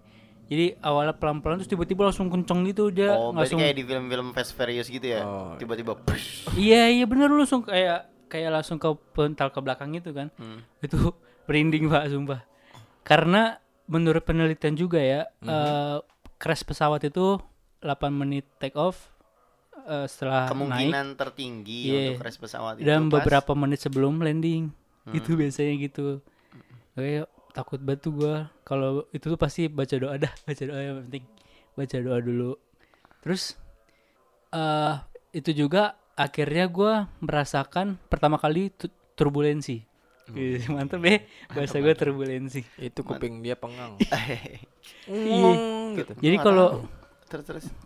[0.46, 4.26] jadi awalnya pelan-pelan terus tiba-tiba langsung kenceng gitu dia Oh, berarti langsung kayak di film-film
[4.30, 5.22] Fast Furious gitu ya.
[5.22, 5.56] Oh.
[5.56, 6.44] Tiba-tiba push.
[6.54, 10.60] iya iya bener lu langsung kayak kayak langsung ke pental ke belakang gitu kan Hmm.
[10.78, 10.98] itu
[11.46, 12.40] merinding pak sumpah
[13.00, 15.48] karena menurut penelitian juga ya Mhm.
[15.48, 15.98] eh,
[16.36, 17.38] crash pesawat itu
[17.78, 19.10] 8 menit take off
[19.80, 20.52] eh, setelah naik.
[20.52, 21.98] Kemungkinan tertinggi Iya.
[22.08, 24.70] untuk crash pesawat itu dan pas- beberapa menit sebelum landing.
[25.02, 25.12] Hmm.
[25.12, 26.22] gitu biasanya gitu.
[26.94, 28.34] Kayak takut banget tuh gua.
[28.62, 30.30] Kalau itu tuh pasti baca doa dah.
[30.46, 31.24] Baca doa yang penting.
[31.74, 32.54] Baca doa dulu.
[33.18, 33.58] Terus
[34.52, 34.94] eh
[35.32, 39.82] itu juga akhirnya gua merasakan pertama kali tu- turbulensi
[40.30, 41.18] Ih, mantep ya
[41.50, 43.98] bahasa gua turbulensi Itu kuping dia pengang.
[45.06, 45.94] Iya.
[45.94, 46.12] gitu.
[46.18, 46.86] jadi kalau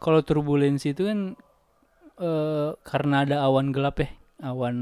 [0.00, 1.36] kalau turbulensi itu kan
[2.16, 4.08] eh karena ada awan gelap ya
[4.40, 4.76] awan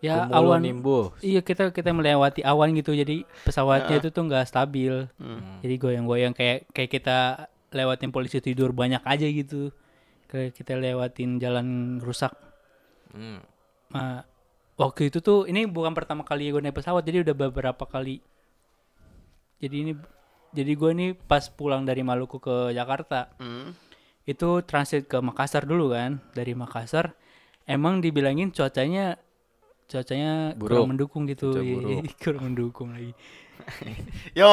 [0.00, 1.12] ya awan nimbus.
[1.20, 5.06] Iya kita kita melewati awan gitu jadi pesawatnya itu tuh nggak stabil.
[5.20, 5.60] Hmm.
[5.60, 7.18] Jadi goyang-goyang kayak kayak kita
[7.70, 9.70] lewatin polisi tidur banyak aja gitu.
[10.26, 12.32] Kayak kita lewatin jalan rusak.
[13.12, 13.44] Hmm.
[13.90, 14.24] Nah,
[14.80, 18.24] waktu itu tuh ini bukan pertama kali gue naik pesawat jadi udah beberapa kali.
[19.60, 19.92] Jadi ini
[20.50, 23.76] jadi gue nih pas pulang dari Maluku ke Jakarta Hmm.
[24.24, 27.12] itu transit ke Makassar dulu kan dari Makassar
[27.64, 29.20] emang dibilangin cuacanya
[29.84, 30.70] cuacanya Buruk.
[30.72, 32.02] kurang mendukung gitu Cuaca buruk.
[32.22, 33.12] kurang mendukung lagi
[34.34, 34.48] Yo,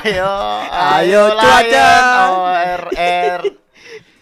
[0.00, 0.32] ayo,
[0.72, 1.88] Ayo, cuaca.
[2.32, 3.40] ORR.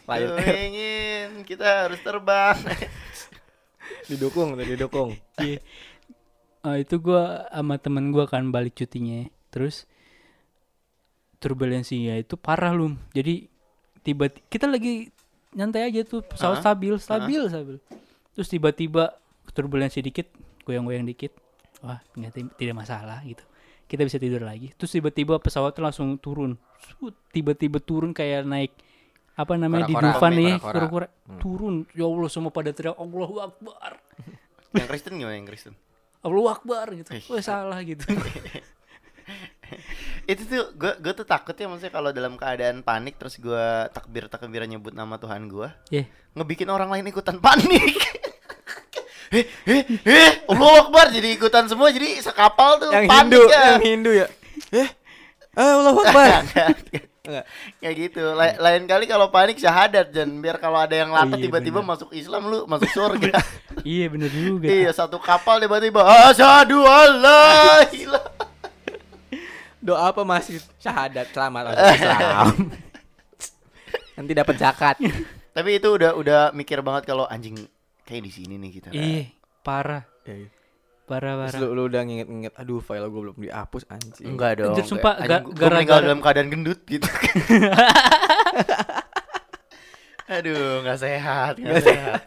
[0.05, 2.59] Lu ingin kita harus terbang.
[4.09, 5.11] Didukung, tuh, didukung.
[5.41, 5.59] Iya.
[6.65, 9.29] Ah, itu gua sama temen gua kan balik cutinya.
[9.53, 9.85] Terus
[11.45, 12.97] turbulensinya itu parah lum.
[13.13, 13.53] Jadi
[14.01, 15.13] tiba kita lagi
[15.53, 16.65] nyantai aja tuh pesawat Hah?
[16.65, 17.77] stabil stabil stabil.
[18.33, 19.13] Terus tiba-tiba
[19.53, 20.33] turbulensi dikit
[20.65, 21.37] goyang-goyang dikit.
[21.85, 23.45] Wah nggak tidak masalah gitu.
[23.85, 24.73] Kita bisa tidur lagi.
[24.75, 26.57] Terus tiba-tiba pesawat tuh langsung turun.
[27.29, 28.73] Tiba-tiba turun kayak naik
[29.35, 31.07] apa namanya di Kora-kora, Dufan nih kura-kura
[31.43, 31.75] turun.
[31.91, 33.99] Ya Allah semua pada teriak Allahu Akbar.
[34.79, 35.75] Yang Kristen gimana yang Kristen?
[36.23, 37.11] Allahu Akbar gitu.
[37.15, 37.23] Eh.
[37.31, 38.07] wah salah gitu.
[40.25, 44.27] Itu tuh gue gue tuh takut ya maksudnya kalau dalam keadaan panik terus gue takbir
[44.29, 47.83] takbir nyebut nama Tuhan gue ya ngebikin orang lain ikutan panik.
[49.35, 53.59] Eh eh eh Allah Akbar jadi ikutan semua jadi sekapal tuh Yang panik Hindu, ya.
[53.67, 54.27] yang Hindu ya.
[54.71, 54.89] Eh,
[55.59, 56.43] Allah Akbar.
[57.25, 57.49] Enggak.
[57.81, 61.41] kayak gitu La- lain kali kalau panik syahadat dan biar kalau ada yang latah Oh,
[61.41, 61.97] iya, tiba-tiba benar.
[61.97, 63.33] masuk Islam lu masuk surga
[63.87, 68.29] iya bener juga iya satu kapal tiba-tiba asyhadu alla ilaha
[69.81, 72.73] Doa apa masih syahadat selamat Islam.
[74.15, 74.97] Nanti dapat zakat.
[75.51, 77.57] tapi itu udah udah mikir banget kalau anjing
[78.03, 80.49] kayak di sini nih kita iya parah Ya, ya.
[81.05, 84.27] Parah Terus parah lu, lu udah nginget-nginget aduh file gue belum dihapus anjing.
[84.27, 84.73] Enggak dong.
[84.73, 87.09] Anjir, sumpah, kayak, ga- anjing, gua- gua meninggal gara-gara- dalam keadaan gendut gitu.
[90.27, 92.21] Aduh, nggak sehat, nggak sehat.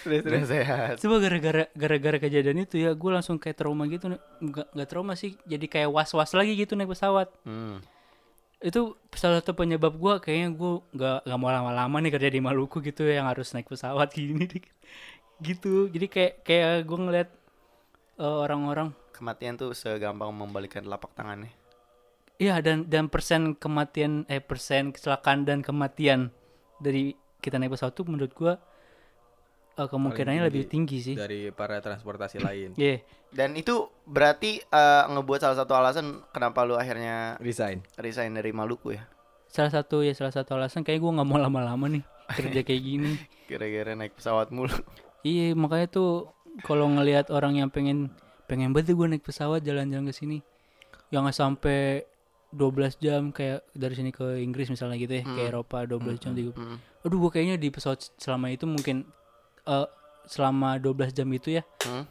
[0.00, 0.48] Terus, terus.
[0.48, 0.94] Sehat.
[0.96, 5.36] coba gara-gara gara-gara kejadian itu ya gue langsung kayak trauma gitu nggak nggak trauma sih
[5.42, 7.82] jadi kayak was-was lagi gitu naik pesawat Hmm.
[8.58, 8.80] itu
[9.12, 13.02] salah satu penyebab gue kayaknya gue nggak nggak mau lama-lama nih kerja di Maluku gitu
[13.04, 14.46] yang harus naik pesawat gini
[15.46, 17.28] gitu jadi kayak kayak gue ngeliat
[18.20, 21.48] eh, orang-orang Kematian tuh segampang membalikan telapak tangannya.
[22.36, 26.28] Iya dan dan persen kematian eh persen kecelakaan dan kematian
[26.76, 28.60] dari kita naik pesawat tuh menurut gua
[29.80, 30.48] eh, kemungkinannya tinggi.
[30.52, 31.16] lebih tinggi sih.
[31.16, 32.76] Dari para transportasi lain.
[32.76, 33.00] Iya.
[33.32, 37.80] Dan itu berarti eh, ngebuat salah satu alasan kenapa lu akhirnya Resign.
[37.96, 39.08] resign dari Maluku ya.
[39.48, 42.04] Salah satu ya salah satu alasan kayak gua nggak mau lama-lama nih
[42.36, 43.16] kerja kayak gini.
[43.48, 44.76] Kira-kira naik pesawat mulu.
[45.24, 48.12] Iya makanya tuh kalau ngelihat orang yang pengen
[48.46, 50.38] pengen banget gue naik pesawat jalan-jalan ke sini.
[51.10, 51.80] Yang nggak sampai
[52.54, 56.54] 12 jam kayak dari sini ke Inggris misalnya gitu ya ke Eropa 12 jam 30
[56.54, 56.78] Hmm.
[57.02, 59.02] aduh gue kayaknya di pesawat selama itu mungkin
[59.66, 59.88] eh
[60.24, 61.62] selama 12 jam itu ya.
[61.84, 62.06] Hmm.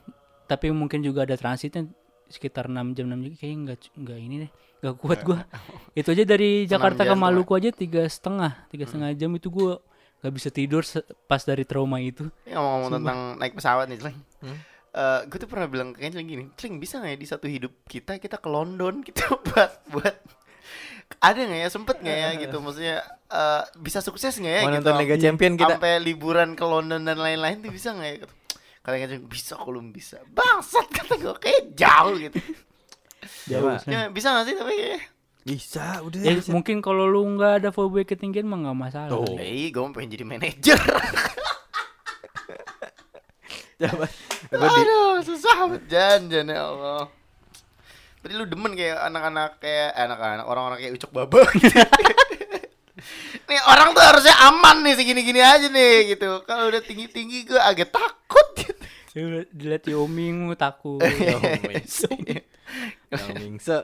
[0.46, 1.90] tapi mungkin juga ada transitnya
[2.30, 4.52] sekitar 6 jam 6 jam kayaknya nggak nggak ini deh
[4.86, 5.40] nggak kuat gua.
[5.98, 9.82] Itu aja dari Jakarta ke Maluku aja tiga setengah tiga setengah jam itu gua
[10.26, 10.82] nggak bisa tidur
[11.30, 12.26] pas dari trauma itu.
[12.50, 14.18] Ini ngomong-ngomong tentang naik pesawat nih, Cling.
[14.42, 14.58] Hmm?
[14.96, 17.86] Eh, gue tuh pernah bilang ke Cling gini, Cling bisa nggak ya di satu hidup
[17.86, 20.16] kita kita ke London gitu buat buat
[21.22, 21.70] ada nggak ya?
[21.70, 22.58] Sempet nggak ya gitu?
[22.58, 22.98] Maksudnya
[23.30, 24.78] eh, bisa sukses nggak ya Mau gitu?
[24.82, 25.78] nonton Liga Champion kita.
[25.78, 28.34] sampai liburan ke London dan lain-lain tuh bisa nggak ya gitu.
[28.82, 30.18] Katanya Cling, bisa kok belum bisa.
[30.34, 32.40] Bangsat kata gue kayak jauh gitu.
[33.52, 34.56] Jauh ya, bisa nggak sih?
[34.58, 35.02] Tapi kayak
[35.46, 36.26] Bisa, udah.
[36.26, 39.38] ya mungkin kalau lu nggak ada fobia ketinggian mah nggak masalah Tuh.
[39.38, 40.74] Eh, gue pengen jadi manajer.
[43.78, 44.10] Coba.
[44.10, 47.14] Di- Aduh, susah banget janjan ya Allah.
[48.26, 51.78] Berarti lu demen kayak anak-anak kayak eh, anak-anak orang-orang kayak ucok baba gitu.
[53.46, 56.42] nih orang tuh harusnya aman nih segini-gini aja nih gitu.
[56.50, 58.82] Kalau udah tinggi-tinggi gue agak takut gitu.
[59.54, 61.06] Dilihat Yoming takut
[63.14, 63.78] Yang mingse.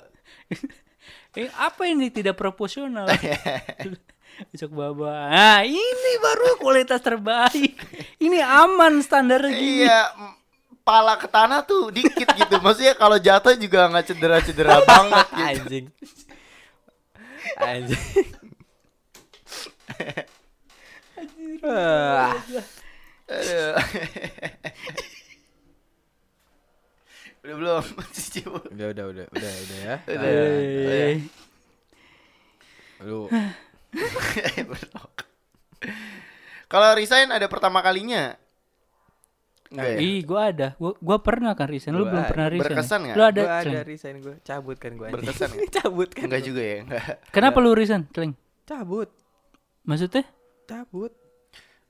[1.32, 3.08] Eh apa ini tidak proporsional
[4.52, 7.78] Besok baba nah ini baru kualitas terbaik
[8.20, 10.12] ini aman standar gini Iya,
[10.82, 12.58] pala ke tanah tuh dikit gitu.
[12.58, 15.62] Maksudnya kalau jatuh juga nggak cedera-cedera banget gitu.
[15.62, 15.86] Anjing.
[17.62, 18.02] Anjing.
[21.62, 22.66] Aduh.
[27.42, 27.82] udah belum?
[28.70, 29.98] Udah, udah, udah, udah, udah ya.
[30.06, 30.30] Udah.
[30.30, 31.18] Eh,
[33.02, 33.26] Lu
[36.72, 38.32] Kalau resign ada pertama kalinya.
[39.68, 39.98] Enggak ya?
[40.00, 42.28] ih gua ada gua, gua pernah kan resign lu Gua belum ada.
[42.28, 43.04] pernah resign Berkesan ya?
[43.04, 43.16] nggak?
[43.16, 44.36] lu ada gua ada resign gue.
[44.42, 45.08] Cabut kan gue.
[45.10, 45.68] Berkesan nggak?
[45.78, 46.24] Cabut kan.
[46.28, 47.04] Enggak juga ya, enggak.
[47.30, 48.34] kenapa lu resign Cleng?
[48.64, 49.10] Cabut.
[49.82, 50.24] maksudnya
[50.66, 51.12] Cabut.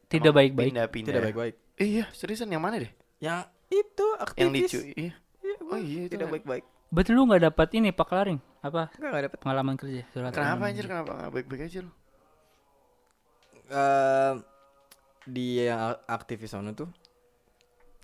[0.08, 0.72] tidak baik-baik.
[0.74, 1.56] Tidak baik-baik.
[1.76, 2.92] Iya, seriusan yang mana deh?
[3.18, 4.38] Yang itu aktivis.
[4.38, 4.80] Yang licu.
[4.94, 5.14] Iya.
[5.42, 6.34] Iya, Oh iya, itu tidak kan.
[6.38, 6.64] baik-baik.
[6.88, 9.38] berarti lu nggak dapat ini pak laring apa Enggak enggak dapet.
[9.40, 10.86] pengalaman kerja surat Kenapa anjir?
[10.86, 11.92] Kenapa enggak baik-baik aja lu?
[13.72, 14.36] Ehm,
[15.32, 16.92] dia yang ak- aktivis sono tuh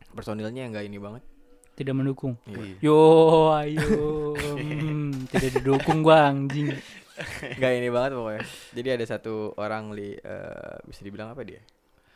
[0.10, 1.24] personilnya yang nggak ini banget.
[1.74, 2.74] tidak mendukung Iya.
[2.82, 3.00] yo
[3.54, 6.74] ayo hmm, tidak didukung gua anjing
[7.58, 8.44] Nggak ini banget pokoknya.
[8.74, 11.58] Jadi ada satu orang li eh, bisa dibilang apa dia?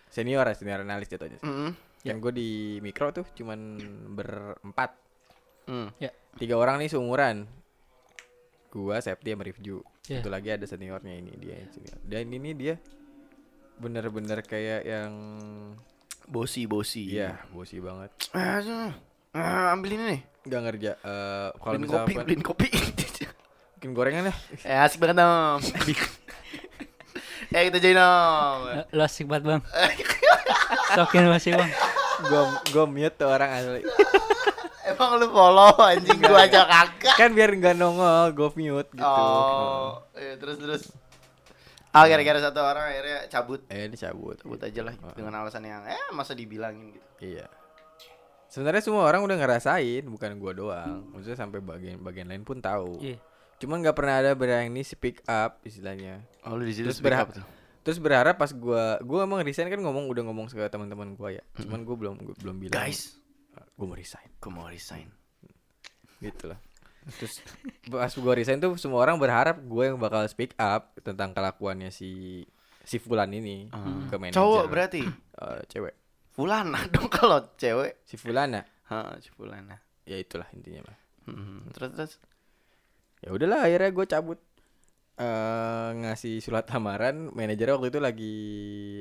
[0.07, 1.41] Senior ya, senior analis jatuhnya.
[1.41, 1.73] Heeh.
[2.05, 2.49] Yang gue di
[2.81, 4.93] mikro tuh cuman berempat.
[5.65, 5.89] Hmm.
[5.97, 7.49] ya Tiga orang nih seumuran.
[8.69, 9.81] Gua, Septi sama Rifju.
[10.05, 10.21] Iya.
[10.21, 11.97] Satu lagi ada seniornya ini dia senior.
[12.05, 12.77] Dan ini dia
[13.81, 15.11] bener-bener kayak yang
[16.23, 17.11] Bosi-bosi.
[17.11, 18.07] iya bosi banget.
[18.31, 18.93] Ah, aduh.
[19.31, 20.21] Ah, ambil ini nih.
[20.41, 22.67] Nggak ngerja eh, kalau Beliin kopi, beliin kopi.
[23.75, 24.33] bikin gorengan ya.
[24.63, 25.59] eh, asik banget dong.
[27.51, 28.57] eh, kita join dong.
[28.63, 29.61] Lo- lo asik banget bang
[30.95, 31.71] sokin masih bang
[32.21, 33.81] Gua gua mute tuh orang asli.
[34.83, 37.15] Emang lu follow anjing gua aja kagak.
[37.17, 39.01] kan biar nggak nongol, gue mute gitu.
[39.03, 40.83] Oh, iya, terus terus.
[41.91, 43.59] Ah, gara-gara satu orang akhirnya cabut.
[43.67, 44.39] Eh dicabut.
[44.39, 47.07] Cabut aja lah dengan alasan yang eh masa dibilangin gitu.
[47.19, 47.51] Iya.
[48.47, 51.07] Sebenarnya semua orang udah ngerasain, bukan gua doang.
[51.11, 52.99] Maksudnya sampai bagian-bagian lain pun tahu.
[53.03, 53.19] Iya.
[53.59, 56.23] Cuman nggak pernah ada berani speak up istilahnya.
[56.47, 57.43] Oh, lu di situ speak up tuh.
[57.83, 61.43] Terus berharap pas gua gua emang resign kan ngomong udah ngomong ke teman-teman gua ya.
[61.59, 62.75] Cuman gua belum gua belum bilang.
[62.75, 63.19] Guys,
[63.75, 65.11] gua mau resign gua mau resign.
[66.21, 66.59] gitu lah.
[67.01, 67.41] Terus
[67.89, 72.43] pas gua resign tuh semua orang berharap gue yang bakal speak up tentang kelakuannya si
[72.81, 73.69] si Fulan ini
[74.07, 74.37] ke manajer.
[74.37, 75.01] Cowok berarti.
[75.05, 75.93] Eh, cewek.
[76.31, 78.05] Fulana dong kalau cewek.
[78.05, 78.61] Si Fulana.
[78.87, 79.81] Hah, si Fulana.
[80.05, 80.97] Ya itulah intinya mah.
[81.29, 82.13] Hmm, Terus terus.
[83.21, 84.39] ya udahlah akhirnya gue cabut
[85.21, 88.37] eh ngasih surat lamaran manajernya waktu itu lagi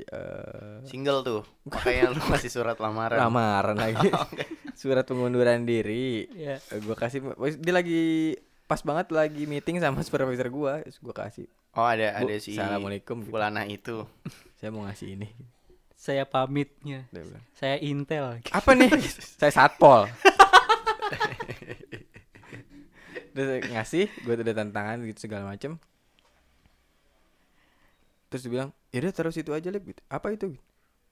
[0.05, 1.43] eh Single tuh.
[1.65, 3.17] Makanya lu masih surat lamaran.
[3.17, 4.13] lamaran lagi.
[4.81, 6.29] Surat pengunduran diri.
[6.33, 6.61] Iya.
[6.61, 7.25] gue kasih
[7.61, 8.37] dia lagi
[8.69, 11.49] pas banget lagi meeting sama supervisor gue gue kasih.
[11.73, 13.33] Oh, ada Bu, ada si Assalamualaikum gitu.
[13.33, 14.05] Fulana itu.
[14.61, 15.29] saya mau ngasih ini.
[15.97, 17.09] Saya pamitnya.
[17.57, 18.45] Saya intel.
[18.53, 18.93] Apa nih?
[19.41, 20.05] Saya satpol.
[23.37, 25.79] Terus ngasih gue udah tantangan gitu segala macem
[28.31, 30.55] terus dia bilang ya udah taruh situ aja lip gitu apa itu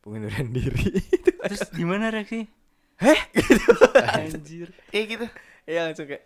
[0.00, 1.02] pengunduran diri
[1.40, 2.46] terus gimana reaksi
[2.96, 5.26] heh gitu anjir Eh gitu.
[5.62, 6.24] Iya langsung kayak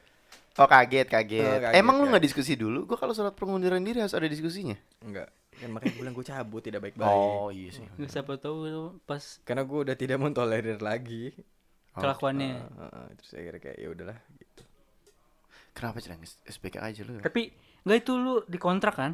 [0.54, 1.40] Oh kaget kaget.
[1.42, 2.26] Oh, kaget, Emang lu nggak kaget.
[2.28, 2.84] diskusi dulu?
[2.84, 4.76] Gua kalau surat pengunduran diri harus ada diskusinya.
[5.00, 7.84] enggak kan makanya gue bilang gue cabut tidak baik-baik Oh iya sih.
[7.86, 8.56] nggak siapa tahu
[9.02, 11.32] pas karena gue udah tidak mentolerir lagi
[11.92, 13.06] kelakuannya Heeh, heeh.
[13.14, 14.62] terus akhirnya kayak ya udahlah gitu
[15.72, 17.16] Kenapa cerang SPK aja lu?
[17.18, 19.12] tapi nggak itu lu dikontrak kan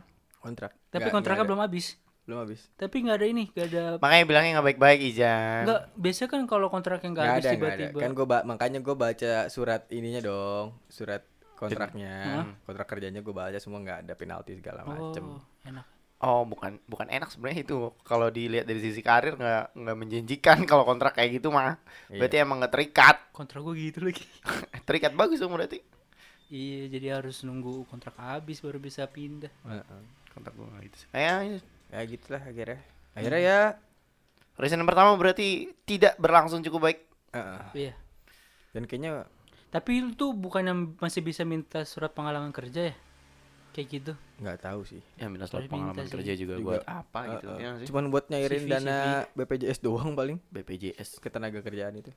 [0.48, 1.86] kontrak tapi Nggak- kontraknya nggak belum habis
[2.28, 2.60] belum habis.
[2.76, 5.64] Tapi nggak ada ini, nggak ada Makanya bilangnya nggak baik-baik Ijan.
[5.64, 7.98] nggak biasanya kan kalau kontraknya nggak Nggak habis tiba-tiba.
[8.04, 11.24] Kan gue makanya gue baca surat ininya dong, surat
[11.56, 15.24] kontraknya, kontrak kerjanya gue baca semua nggak ada penalti segala macem.
[15.24, 15.86] Oh, enak.
[16.18, 17.96] Oh, bukan bukan enak sebenarnya itu.
[18.04, 21.80] Kalau dilihat dari sisi karir nggak nggak menjanjikan kalau kontrak kayak gitu mah.
[22.12, 22.20] Iya.
[22.20, 23.16] Berarti emang nggak terikat.
[23.32, 24.20] Kontrak gue gitu lagi.
[24.88, 25.80] terikat bagus dong berarti.
[26.48, 29.52] iya, jadi harus nunggu kontrak habis baru bisa pindah.
[29.64, 29.84] Heeh.
[29.84, 30.17] Kontrak
[30.48, 30.96] gua nggak gitu.
[30.96, 31.08] sih.
[31.12, 32.78] Eh, Ya gitulah akhirnya.
[33.12, 33.60] Akhirnya ya.
[34.54, 35.48] reason pertama berarti
[35.82, 36.98] tidak berlangsung cukup baik.
[37.30, 37.62] heeh.
[37.74, 37.94] Iya.
[38.70, 39.24] Dan kayaknya
[39.68, 42.96] Tapi lu tuh bukannya masih bisa minta surat pengalaman kerja ya?
[43.70, 44.12] Kayak gitu.
[44.38, 45.02] nggak tahu sih.
[45.14, 46.12] Ya minta Tapi surat pengalaman minta sih.
[46.14, 46.66] kerja juga, Juga.
[46.74, 47.46] buat apa gitu.
[47.48, 47.60] Heeh.
[47.60, 47.86] Ya sih?
[47.86, 48.96] Cuman buat nyairin CV, dana
[49.30, 51.18] BPJS doang paling BPJS.
[51.18, 52.10] ketenaga kerjaan itu.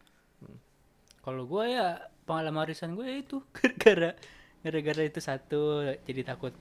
[1.19, 1.87] Kalau gue ya
[2.23, 4.17] pengalaman warisan gue itu gara-gara
[4.61, 5.61] gara-gara itu satu
[6.01, 6.53] jadi takut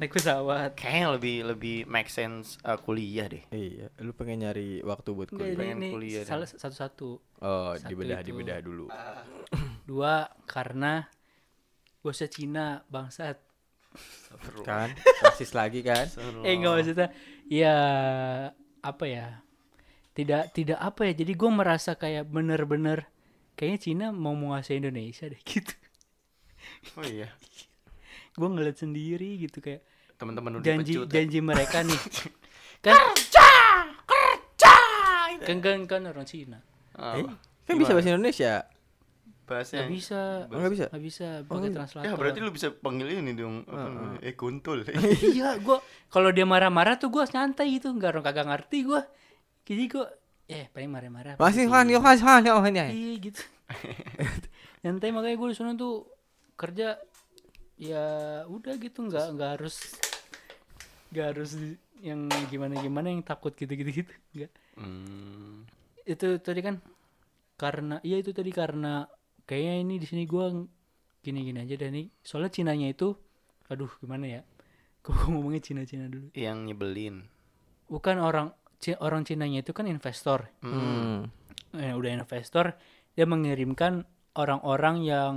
[0.00, 0.72] naik pesawat.
[0.80, 3.44] Kayaknya lebih lebih make sense uh, kuliah deh.
[3.52, 5.52] Iya, lu pengen nyari waktu buat kuliah.
[5.52, 7.10] pengen ini, kuliah salah satu-satu.
[7.44, 8.32] Oh, Satu dibedah itu.
[8.32, 8.86] dibedah dulu.
[9.88, 11.04] Dua karena
[12.00, 13.36] bosnya Cina bangsat.
[14.64, 14.96] Kan?
[15.20, 16.08] Rasis lagi kan?
[16.46, 17.08] Eh enggak maksudnya
[17.50, 17.76] ya
[18.80, 19.44] apa ya?
[20.16, 21.12] Tidak tidak apa ya.
[21.12, 23.04] Jadi gue merasa kayak bener-bener
[23.52, 25.74] kayaknya Cina mau menguasai Indonesia deh gitu.
[26.96, 27.28] Oh iya.
[28.32, 29.82] Gue ngeliat sendiri gitu kayak
[30.20, 31.12] Teman-teman udah janji pecut, ya.
[31.16, 32.00] janji mereka nih.
[32.84, 33.48] kan kerja
[34.04, 34.76] kerja.
[35.40, 36.60] Kan kan kan orang Cina.
[36.92, 37.24] Ah, Eh,
[37.64, 38.54] kan bisa bahasa Indonesia.
[39.50, 39.82] bahasanya.
[39.82, 40.20] Gak bisa.
[40.46, 40.84] Oh, nggak bisa?
[40.94, 42.06] Gak bisa pakai translator.
[42.06, 43.66] Ya berarti lu bisa panggil ini dong.
[43.66, 44.22] namanya?
[44.22, 44.86] Eh kuntul.
[45.34, 49.02] iya, gua kalau dia marah-marah tuh gua santai gitu, nggak orang kagak ngerti gua.
[49.66, 50.06] Jadi gua
[50.46, 51.34] eh paling marah-marah.
[51.34, 52.86] Masih kan, yo kan, kan, yo kan, ya.
[52.94, 53.42] Iya gitu.
[54.86, 56.06] Santai makanya gua di sana tuh
[56.54, 57.00] kerja
[57.74, 58.06] ya
[58.46, 59.96] udah gitu nggak nggak harus
[61.10, 65.68] nggak harus di- yang gimana gimana yang takut gitu gitu gitu nggak Hmm.
[66.02, 66.80] itu tadi kan
[67.54, 69.04] karena iya itu tadi karena
[69.44, 70.48] kayaknya ini di sini gua
[71.20, 73.12] gini gini aja dan nih soalnya Cinanya itu
[73.68, 74.42] aduh gimana ya
[75.04, 77.16] kok ngomongnya Cina Cina dulu Yang nyebelin.
[77.86, 78.48] bukan orang
[78.98, 81.28] orang Cinanya itu kan investor Hmm.
[81.76, 82.72] eh, udah investor
[83.12, 85.34] dia mengirimkan orang-orang yang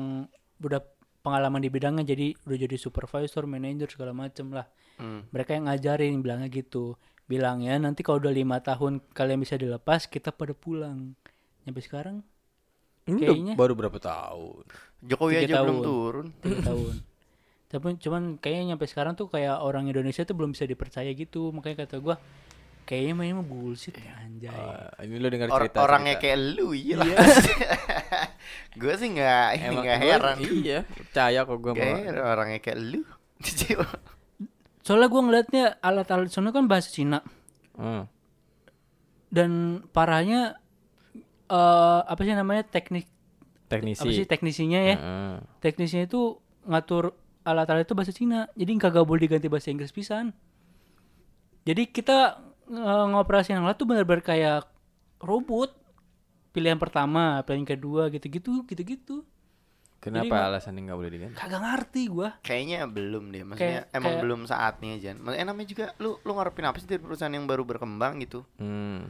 [0.63, 0.79] udah
[1.23, 5.25] pengalaman di bidangnya jadi udah jadi supervisor manager segala macem lah Hmm.
[5.33, 6.93] mereka yang ngajarin bilangnya gitu
[7.25, 11.17] bilangnya nanti kalau udah lima tahun kalian bisa dilepas kita pada pulang
[11.63, 12.17] sampai sekarang
[13.03, 14.63] Ini Kayaknya- baru berapa tahun?
[15.01, 15.83] Jokowi Tiga aja belum tahun.
[15.83, 16.25] turun.
[16.38, 16.93] tiga tahun
[17.65, 21.83] tapi cuman kayaknya nyampe sekarang tuh kayak orang Indonesia tuh belum bisa dipercaya gitu makanya
[21.83, 22.21] kata gua
[22.83, 26.23] kayaknya mainnya mah bullshit ya anjay Ah, ini lu dengar Or- cerita orangnya cerita.
[26.25, 27.07] kayak lu iya lah.
[28.73, 30.35] gue sih nggak ini nggak heran.
[30.39, 32.23] Iya, percaya kok gua Nggak mau.
[32.27, 33.01] orangnya kayak lu.
[34.83, 37.23] soalnya gua ngeliatnya alat-alat sono kan bahasa Cina
[37.73, 38.05] Hmm.
[39.27, 39.51] dan
[39.89, 40.61] parahnya
[41.45, 43.09] eh apa sih namanya teknik
[43.65, 43.99] Teknisi.
[43.99, 45.35] apa sih teknisinya ya Heeh.
[45.57, 50.37] teknisnya itu ngatur alat-alat itu bahasa Cina jadi nggak boleh diganti bahasa Inggris pisan
[51.63, 52.37] jadi kita
[52.67, 54.67] eh, ngoperasin alat tuh benar-benar kayak
[55.19, 55.71] robot
[56.52, 59.26] pilihan pertama pilihan kedua gitu-gitu gitu-gitu
[60.04, 61.36] Kenapa Jadi, alasannya nggak boleh diganti?
[61.39, 63.47] kagak ngerti gua Kayaknya belum deh.
[63.47, 65.15] Maksudnya Kayak- emang kayak- belum saatnya Jan.
[65.23, 68.43] Maksudnya namanya juga lu lu ngarepin apa sih dari perusahaan yang baru berkembang gitu?
[68.60, 69.08] Hmm.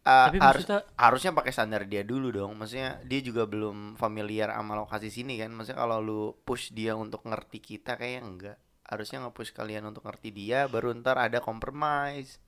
[0.00, 2.56] Uh, Tapi harus maksudnya- harusnya pakai standar dia dulu dong.
[2.56, 5.52] Maksudnya dia juga belum familiar sama lokasi sini kan.
[5.52, 8.56] Maksudnya kalau lu push dia untuk ngerti kita kayaknya enggak.
[8.80, 12.40] Harusnya nge-push kalian untuk ngerti dia baru ntar ada compromise.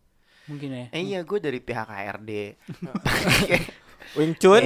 [0.46, 2.30] Mungkin ya Eh iya gue dari pihak HRD.
[4.18, 4.62] Wing Chun.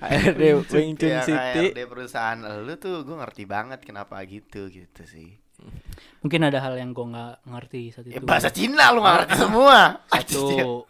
[0.00, 0.42] HRD
[0.74, 1.66] Wing Chun City.
[1.70, 5.36] HRD perusahaan lu tuh gue ngerti banget kenapa gitu gitu sih.
[6.18, 9.34] mungkin ada hal yang gua nggak ngerti saat Ya, itu bahasa Cina lu gak ngerti
[9.38, 9.78] semua.
[10.10, 10.82] Satu,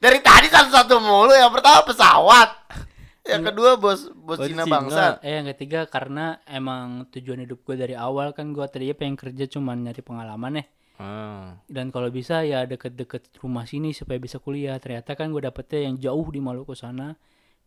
[0.00, 1.36] Dari tadi satu-satu mulu.
[1.36, 2.48] Yang pertama pesawat.
[3.28, 4.72] Yang kedua bos bos Bos Cina Cina.
[4.72, 5.14] bangsat.
[5.20, 9.44] eh yang ketiga karena emang tujuan hidup gue dari awal kan gua tadinya pengen kerja
[9.50, 10.64] cuman nyari pengalaman ya
[11.00, 11.56] Ah.
[11.64, 15.96] dan kalau bisa ya deket-deket rumah sini supaya bisa kuliah ternyata kan gue dapetnya yang
[15.96, 17.16] jauh di Maluku sana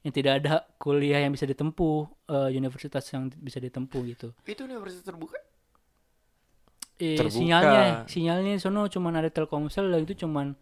[0.05, 1.97] yang tidak ada kuliah yang bisa ditempuh
[2.29, 5.41] eh, universitas yang bisa ditempuh gitu Itu universitas terbuka.
[7.01, 7.33] eh, Terbuka.
[7.33, 10.53] sinyalnya sinyalnya sono cuman ada Telkomsel dan itu cuman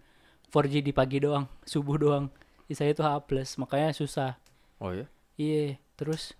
[0.47, 2.25] 4G di pagi doang subuh doang
[2.65, 3.19] di saya itu H
[3.59, 4.39] makanya susah
[4.79, 5.05] Oh ya.
[5.35, 6.33] iya terus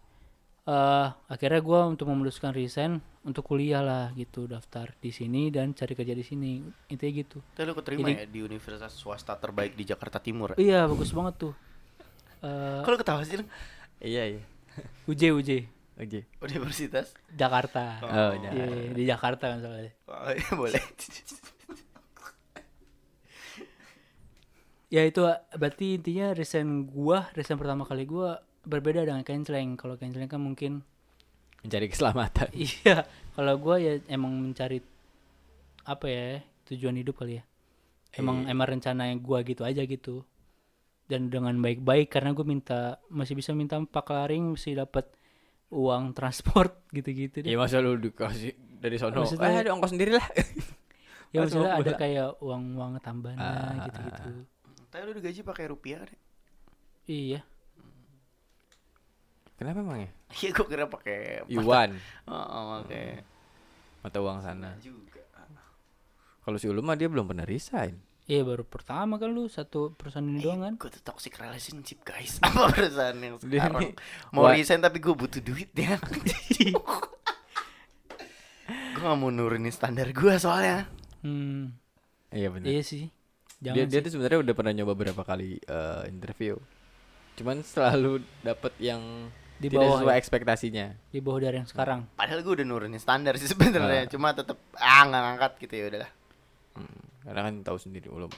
[0.62, 5.92] eh akhirnya gua untuk memutuskan resign untuk kuliah lah gitu daftar di sini dan cari
[5.92, 6.52] kerja di sini
[6.88, 10.54] intinya gitu Tapi lu keterima Jadi- ya di universitas swasta terbaik di Jakarta Timur.
[10.54, 10.58] ya?
[10.58, 11.54] iya bagus banget tuh
[12.42, 13.42] eh Kalau ketawa sih?
[14.00, 14.42] Iya iya.
[15.06, 15.52] UJ UJ
[15.94, 16.26] Oke.
[16.42, 17.14] Universitas.
[17.32, 18.50] Jakarta Oh, Iya,
[18.90, 20.82] di Jakarta kan soalnya Oh, iya, boleh.
[24.90, 25.22] ya itu
[25.54, 30.86] berarti intinya resign gua resign pertama kali gua berbeda dengan canceling kalau canceling kan mungkin
[31.62, 32.50] Mencari keselamatan.
[32.58, 33.06] iya.
[33.32, 34.82] Kalau gua ya emang mencari
[35.84, 37.44] apa ya tujuan hidup kali ya.
[38.12, 40.26] Emang emang rencana yang gua gitu aja gitu.
[41.06, 45.06] Dan dengan baik-baik karena gue minta masih bisa minta empat laring masih dapat
[45.70, 47.52] uang transport gitu-gitu deh.
[47.52, 49.22] Ya masa lu dikasih dari sono.
[49.22, 50.26] Maksudnya- Eh, ada ongkos sendiri lah.
[51.36, 54.30] ya maksudnya ada kayak uang-uang tambahan Ah, gitu-gitu.
[54.90, 56.20] Tapi lu digaji pakai rupiah deh.
[57.06, 57.42] iya
[59.62, 60.10] Kenapa emang ya?
[60.40, 61.94] Iya gua kira pakai Yuan
[62.26, 63.22] Oh, oh, pakai
[64.02, 64.74] mata uang sana.
[64.80, 65.22] juga.
[66.42, 68.02] Kalau si Ulum mah dia belum pernah resign.
[68.24, 72.38] iya baru pertama kan lu satu perusahaan ini doang kan Gue tuh toxic relationship guys
[72.42, 73.94] Apa perusahaan yang Dia sekarang nih,
[74.32, 74.54] Mau wah.
[74.54, 75.98] resign tapi gue butuh duit ya
[78.92, 80.88] Gue gak mau nurunin standar gue soalnya
[81.22, 81.76] hmm
[82.32, 82.68] Iya benar.
[82.68, 83.12] iya sih
[83.60, 84.02] dia jangan dia sih.
[84.02, 86.56] tuh sebenarnya udah pernah nyoba beberapa kali eh, interview.
[87.36, 89.02] Cuman selalu dapet yang
[89.62, 90.20] Di tidak bawah sesuai ya?
[90.26, 90.88] ekspektasinya.
[91.14, 92.10] di bawah dari yang sekarang?
[92.18, 96.12] Padahal gue udah nurunin standar sih sebenarnya Cuma tetep ah nggak ngangkat gitu ya udahlah.
[96.74, 98.34] Hmm, Karena kan tahu sendiri Ulum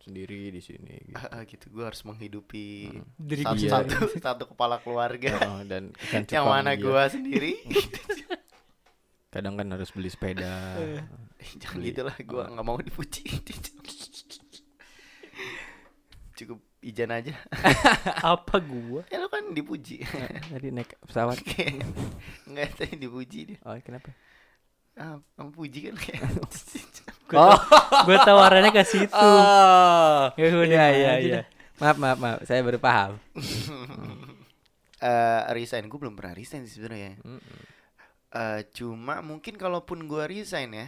[0.00, 1.18] sendiri di sini gitu.
[1.18, 2.88] Ah, ah, gitu gue harus menghidupi
[3.20, 5.36] Diri satu, gue satu, satu kepala keluarga.
[5.44, 5.92] Oh, dan
[6.34, 7.52] yang mana gue sendiri?
[9.34, 10.50] Kadang kan harus beli sepeda.
[10.78, 11.02] Eh,
[11.60, 13.26] jangan Beli- gitu lah gue nggak mau dipuji.
[16.34, 17.36] Cukup ijan aja
[18.32, 20.00] apa gua ya lo kan dipuji
[20.48, 21.36] Tadi naik pesawat.
[22.50, 24.10] nggak tadi dipuji dia Oh, kenapa?
[24.96, 25.16] ah
[25.48, 26.24] puji kan kayak
[27.30, 27.56] Oh,
[28.04, 30.32] gua tawarannya ke situ oh.
[30.34, 31.34] Ya udah Iya, iya, iya.
[31.36, 31.44] dah.
[31.78, 32.38] Maaf, maaf, maaf.
[32.44, 33.16] Saya baru paham.
[35.00, 37.40] Eh, resign gue belum pernah resign sih sebenarnya Mm-mm.
[38.30, 40.86] Eh, cuma mungkin kalaupun gue resign ya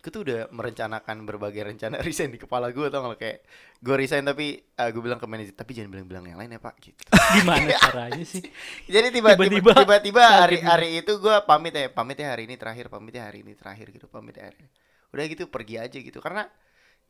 [0.00, 3.38] gue tuh udah merencanakan berbagai rencana resign di kepala gue tau gak kayak
[3.84, 7.00] gue resign tapi gue bilang ke manajer tapi jangan bilang-bilang yang lain ya pak gitu.
[7.36, 8.44] Gimana caranya sih?
[8.94, 12.88] Jadi tiba-tiba Tiba-tiba hari kaget hari itu gue pamit ya pamit ya hari ini terakhir
[12.88, 14.70] pamit ya hari ini terakhir gitu pamit ya hari ini.
[15.10, 16.18] udah gitu pergi aja gitu.
[16.22, 16.48] Karena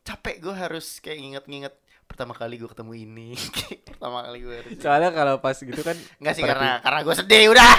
[0.03, 1.73] capek gue harus kayak nginget-nginget
[2.11, 3.29] pertama kali gue ketemu ini.
[3.87, 7.43] Pertama kali gue harus Soalnya kalau pas gitu kan Enggak sih karena karena gue sedih
[7.55, 7.71] udah.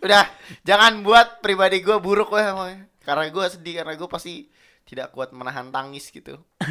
[0.00, 0.24] Udah
[0.64, 2.95] jangan buat pribadi gue buruk lah.
[3.06, 4.50] Karena gue sedih karena gue pasti
[4.82, 6.42] tidak kuat menahan tangis gitu.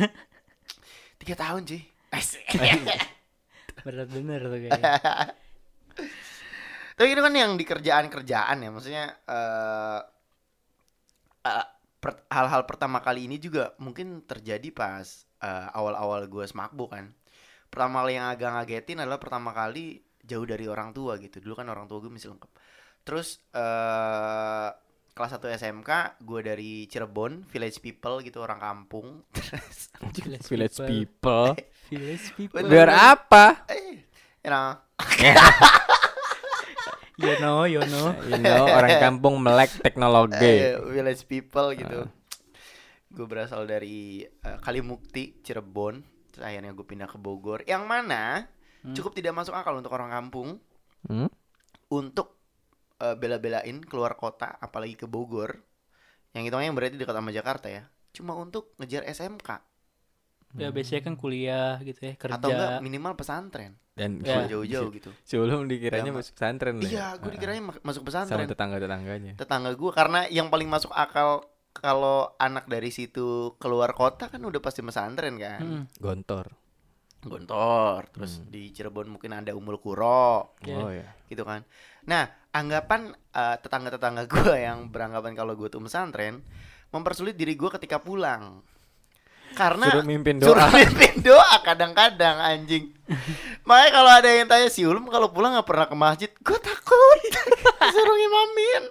[1.20, 1.84] Tiga tahun sih
[3.86, 4.82] berat bener tuh kayaknya.
[6.96, 10.00] Tapi itu kan yang di kerjaan kerjaan ya maksudnya eh
[11.46, 11.68] eh,
[12.02, 17.12] per- hal-hal pertama kali ini juga mungkin terjadi pas eh, awal-awal gue smakbo kan.
[17.68, 21.44] Pertama kali yang agak ngagetin adalah pertama kali jauh dari orang tua gitu.
[21.44, 22.52] Dulu kan orang tua gue masih lengkap.
[23.06, 24.70] Terus eh
[25.16, 25.92] kelas 1 SMK
[26.22, 31.56] gue dari Cirebon village people gitu orang kampung terus Village village people.
[31.56, 31.72] people.
[31.90, 32.70] village people Bener.
[32.70, 33.64] Biar apa?
[33.66, 34.04] eh
[34.44, 34.76] you know,
[37.18, 40.44] you know you know You know, orang kampung melek teknologi.
[40.44, 42.12] eh, village people gitu
[43.08, 48.52] gue berasal dari eh, Kalimukti Cirebon terus akhirnya gue pindah ke Bogor yang mana
[48.86, 50.60] cukup tidak masuk akal untuk orang kampung
[51.06, 51.30] Hmm?
[51.88, 52.35] untuk
[52.98, 55.60] eh, bela-belain keluar kota apalagi ke Bogor
[56.32, 59.50] yang hitungnya yang berarti dekat sama Jakarta ya cuma untuk ngejar SMK
[60.56, 64.44] ya biasanya kan kuliah gitu ya kerja atau enggak minimal pesantren Dan Ya.
[64.46, 66.84] Jauh-jauh gitu sebelum dikiranya Ya, masuk pesantren lah.
[66.86, 69.34] iya gue dikirain ma- masuk sama pesantren tetangga-tetangganya.
[69.36, 74.60] tetangga gue karena yang paling masuk akal kalau anak dari situ keluar kota kan udah
[74.60, 75.84] pasti pesantren kan Mm-mm.
[75.98, 76.52] Gontor.
[77.22, 80.78] Gontor terus di Cirebon mungkin ada Umul Kuro Ya.
[80.78, 81.08] Oh ya.
[81.26, 81.64] gitu kan
[82.04, 86.40] nah anggapan eh, tetangga-tetangga gue yang beranggapan kalau gue tuh pesantren
[86.88, 88.64] mempersulit diri gue ketika pulang.
[89.52, 90.72] Karena Suruh mimpin suruh doa.
[90.80, 92.92] mimpin doa kadang-kadang anjing.
[93.64, 96.32] Makanya kalau ada yang tanya si Ulum kalau pulang nggak pernah ke masjid?
[96.38, 97.20] Gue takut.
[97.96, 98.84] Suruh ngimamin.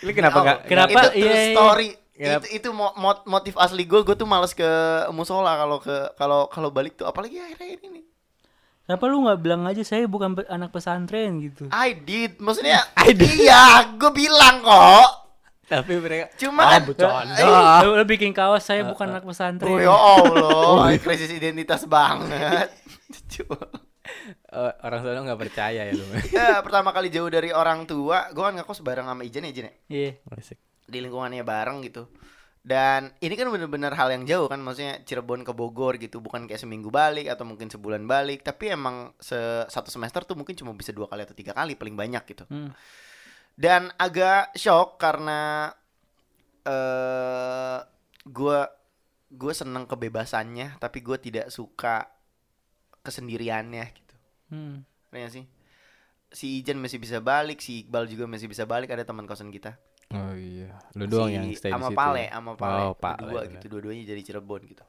[0.00, 0.90] Ini kenapa Oh, enggak kenapa?
[0.90, 1.52] itu Iya, true iya.
[1.52, 1.88] story.
[2.14, 2.30] Kenapa?
[2.36, 4.70] itu itu mo- mot- motif asli gue gue tuh males ke
[5.10, 7.06] musola kalau ke kalau kalau balik tuh.
[7.06, 8.02] Apalagi akhir-akhir ini
[8.84, 11.66] kenapa lu nggak bilang aja saya bukan pe- anak pesantren gitu?
[11.68, 12.36] I did.
[12.36, 12.84] Maksudnya
[13.40, 15.08] iya gue bilang kok.
[15.64, 17.80] Tapi mereka cuma Ah, kan bercanda.
[17.82, 19.66] lu, lu bikin kaos saya bukan anak pesantren.
[19.66, 22.68] Oh ya Allah krisis identitas banget.
[23.34, 23.56] Cuma.
[24.46, 26.04] eh, orang sana nggak percaya ya lu.
[26.30, 29.64] ya pertama kali jauh dari orang tua gue kan ngekos bareng sama Ijan ya Ijan
[29.64, 29.74] ya?
[29.88, 30.10] Iya.
[30.30, 30.58] Asik.
[30.84, 32.12] di lingkungannya bareng gitu
[32.64, 36.56] dan ini kan bener-bener hal yang jauh kan maksudnya Cirebon ke Bogor gitu bukan kayak
[36.56, 39.36] seminggu balik atau mungkin sebulan balik tapi emang se
[39.68, 42.72] satu semester tuh mungkin cuma bisa dua kali atau tiga kali paling banyak gitu Hmm.
[43.52, 45.68] dan agak shock karena
[46.64, 47.78] eh
[48.24, 48.72] gua
[49.28, 52.08] gue seneng kebebasannya tapi gue tidak suka
[53.02, 54.14] kesendiriannya gitu
[54.48, 54.84] Hmm.
[55.12, 55.44] Nggak sih
[56.30, 59.76] si Ijan masih bisa balik si Iqbal juga masih bisa balik ada teman kosan kita
[60.14, 60.70] Oh iya.
[60.94, 61.98] Lu doang Si- yang stay di sama situ.
[61.98, 62.30] Pale ya?
[62.38, 63.18] sama Pale Oh, Pale.
[63.18, 63.52] berdua bener.
[63.58, 64.84] gitu dua-duanya jadi Cirebon gitu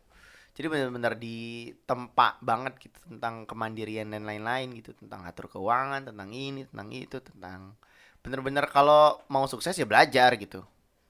[0.55, 6.63] jadi benar-benar ditempa banget gitu tentang kemandirian dan lain-lain gitu tentang atur keuangan tentang ini
[6.71, 7.76] tentang itu tentang
[8.23, 10.63] bener-bener kalau mau sukses ya belajar gitu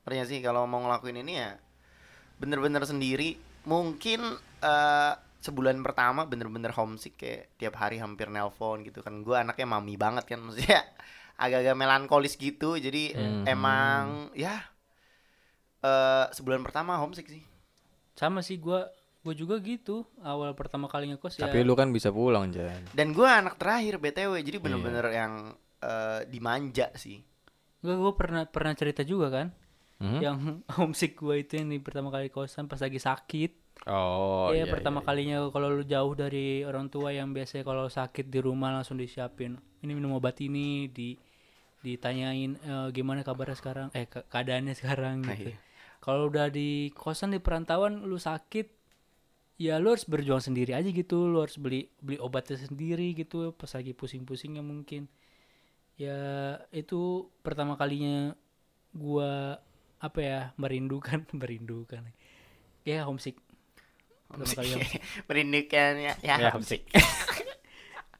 [0.09, 1.61] nggak sih kalau mau ngelakuin ini ya
[2.41, 3.37] bener-bener sendiri
[3.69, 4.21] mungkin
[4.61, 5.13] eh,
[5.45, 10.25] sebulan pertama bener-bener homesick kayak tiap hari hampir nelpon gitu kan gue anaknya mami banget
[10.25, 10.81] kan maksudnya
[11.37, 13.43] agak-agak melankolis gitu jadi Mhm.
[13.45, 14.57] emang ya
[15.81, 17.43] eh sebulan pertama homesick sih
[18.15, 18.87] Sama sih gua
[19.21, 21.45] gua juga gitu awal pertama kali ngekos ya.
[21.45, 22.87] Tapi lu kan bisa pulang, Jan.
[22.91, 24.43] dan gue anak terakhir btw Iya.
[24.43, 25.33] jadi bener-bener yang
[25.79, 27.19] eh, dimanja sih
[27.77, 29.47] Gua, gua pernah pernah cerita juga kan.
[29.97, 30.17] Hmm?
[30.17, 30.37] Yang
[30.77, 33.51] homesick gua itu yang di pertama kali kosan pas lagi sakit.
[33.85, 34.71] Oh Iya, iya.
[34.73, 35.07] pertama iya.
[35.07, 39.51] kalinya kalau lu jauh dari orang tua yang biasanya kalau sakit di rumah langsung disiapin
[39.83, 41.09] ini minum obat ini di
[41.85, 45.51] ditanyain eh, gimana kabarnya sekarang eh ke- keadaannya sekarang Nah, gitu.
[45.53, 45.57] iya.
[46.01, 48.67] Kalau udah di kosan di perantauan lu sakit
[49.61, 53.71] ya lu harus berjuang sendiri aja gitu lu harus beli beli obatnya sendiri gitu pas
[53.77, 55.07] lagi pusing-pusingnya mungkin
[55.95, 56.19] ya
[56.75, 58.35] itu pertama kalinya
[58.95, 59.59] gua
[60.03, 62.03] apa ya merindukan merindukan
[62.85, 63.37] ya homesick.
[65.27, 66.83] merindukan ya, ya, Ya, homesick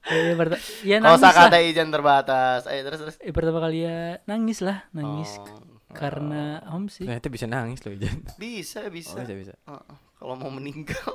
[0.05, 1.17] Eh, perta- ya lah.
[1.17, 2.69] Kata Ijan terbatas.
[2.69, 3.15] Ayo terus terus.
[3.19, 5.33] Eh, pertama kali ya nangis lah nangis.
[5.41, 5.49] Oh,
[5.91, 8.21] karena homesick Ternyata bisa nangis loh, Jan.
[8.37, 9.33] bisa bisa, Oh, bisa.
[9.33, 9.53] Bisa.
[9.57, 9.95] Heeh.
[10.15, 11.09] kalau mau meninggal.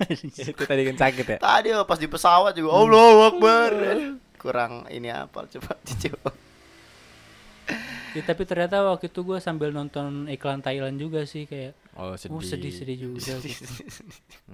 [0.08, 1.38] Itu tadi kan sakit ya?
[1.38, 2.70] tadi oh, pas di pesawat juga.
[2.72, 3.70] Allahu Akbar.
[4.36, 6.30] Kurang ini apa coba dicoba
[8.08, 12.30] Ya, tapi ternyata waktu itu gue sambil nonton iklan Thailand juga sih kayak Oh, sedih.
[12.30, 13.18] oh sedih sedih juga.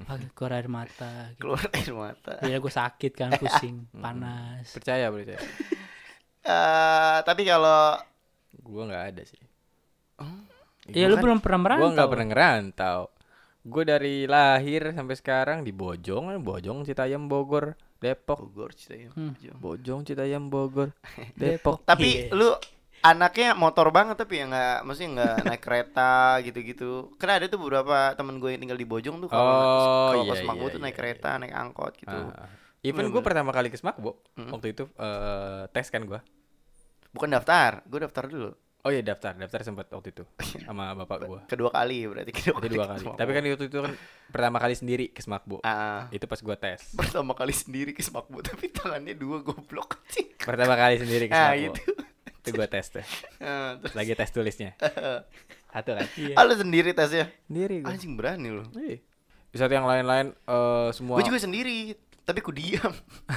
[0.04, 1.44] Ah, keluar air mata gitu.
[1.44, 5.40] keluar air mata ya gue sakit kan pusing panas Percaya, percaya.
[6.42, 7.96] Eh, tapi kalau
[8.60, 9.40] Gua nggak ada sih.
[10.86, 13.00] ya lu belum pernah merantau Gua nggak pernah ngerantau.
[13.64, 18.44] Gue dari lahir sampai sekarang di Bojong, Bojong, Citayam, Bogor, Depok.
[18.44, 19.32] Bogor Citayam Hmm.
[19.56, 20.92] Bojong, Citayam, Bogor,
[21.32, 21.80] Depok.
[21.82, 22.36] tapi Iya.
[22.36, 22.52] lu
[23.04, 27.96] anaknya motor banget tapi ya nggak mesti nggak naik kereta gitu-gitu karena ada tuh beberapa
[28.14, 30.90] temen gue yang tinggal di Bojong tuh kalau Oh, kalau iya, Semakbo iya, tuh naik
[30.90, 32.48] iya, kereta naik angkot gitu Ah.
[32.82, 34.50] Even gue pertama kali ke Smakbo Hmm.
[34.50, 36.20] waktu itu eh, tes kan gue.
[37.10, 38.50] bukan daftar gue daftar dulu
[38.80, 40.24] Oh iya daftar, daftar sempat waktu itu
[40.64, 41.40] sama bapak gue.
[41.46, 43.00] kedua kali berarti kedua Itu dua ke kali.
[43.00, 43.16] Semakbo.
[43.16, 43.92] Tapi kan waktu itu kan
[44.28, 45.56] pertama kali sendiri ke Smakbo.
[45.60, 46.80] Ah, Itu pas gue tes.
[46.92, 50.04] pertama kali sendiri ke Semakbo tapi tangannya dua goblok
[50.38, 51.80] Pertama kali sendiri ke ah Smakbo.
[52.44, 53.00] Itu gue tes tuh.
[53.40, 54.76] Ah, terus Lagi tes tulisnya.
[55.72, 56.04] Satu kan?
[56.14, 56.34] Iya.
[56.34, 57.88] ah, lu sendiri tesnya Sendiri gue.
[57.88, 59.00] anjing berani lu Iya.
[59.48, 62.92] Di saat yang lain-lain eh, semua gue juga sendiri tapi ku diam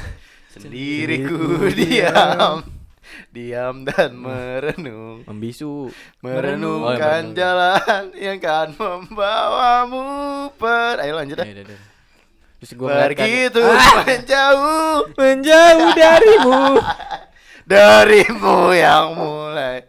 [0.53, 1.37] sendiri ku
[1.69, 2.61] diam
[3.29, 5.87] diam dan merenung membisu.
[6.19, 7.33] merenungkan merenung.
[7.33, 10.03] jalan yang kan membawamu
[10.53, 11.63] per ayo lanjut dah Ya.
[12.57, 13.61] Terus gue ngeliat kan, begitu
[14.01, 16.61] menjauh menjauh darimu.
[17.67, 19.83] Darimu yang mulai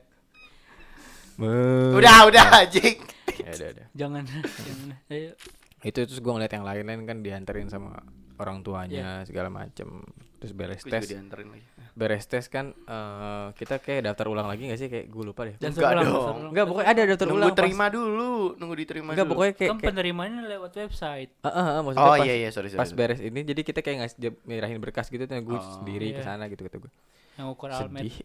[1.94, 2.98] udah udah anjing
[3.38, 3.86] Ya udah udah.
[3.94, 5.32] jangan jangan ayo
[5.78, 8.02] Itu terus gue ngeliat yang lain-lain kan dianterin sama
[8.36, 10.02] orang tuanya segala macem.
[10.38, 11.62] Terus beres Gua tes, dianterin lagi
[11.94, 15.54] beres tes kan eh, kita kayak daftar ulang lagi gak sih kayak gue lupa deh.
[15.56, 16.38] jangan Enggak ulang, dong.
[16.50, 17.50] Enggak pokoknya ada daftar nunggu ulang.
[17.52, 21.66] pas- terima dulu nunggu diterima Enggak dulu pokoknya kayak, kan penerimaannya lewat website Ah, ah,
[21.68, 24.16] ah, maksudnya oh pas, iya iya sorry sorry pas beres ini jadi kita kayak ngasih
[24.16, 26.26] dia mirahin berkas gitu tuh gue Oh, sendiri ke iya.
[26.26, 26.90] sana gitu kata gue.
[27.38, 28.18] Yang ukur almet Sedih.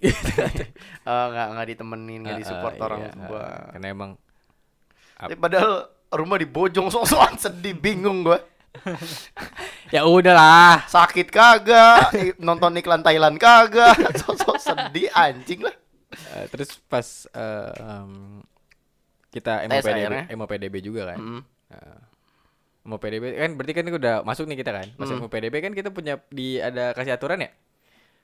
[1.05, 4.11] Oh, nggak nggak ditemenin nggak Ah, disupport ah, orang iya, tua ah, Karena emang
[5.13, 5.73] Tapi padahal
[6.09, 8.41] rumah di Bojong sok-sokan sedih bingung gua
[9.93, 10.81] ya udahlah.
[10.89, 12.09] sakit kagak
[12.41, 15.75] nonton iklan Thailand kagak sok-sok sedih anjing lah
[16.13, 18.41] Eh, terus pas eh, em,
[19.33, 20.29] kita MOPDB.
[20.29, 21.17] MOPDB juga kan.
[21.17, 21.41] Mm.
[21.41, 21.97] Nah,
[22.85, 24.93] MOPDB kan berarti kan udah masuk nih kita kan.
[24.93, 25.25] Pas Hmm.
[25.25, 27.49] MOPDB kan kita punya di ada kasih aturan ya.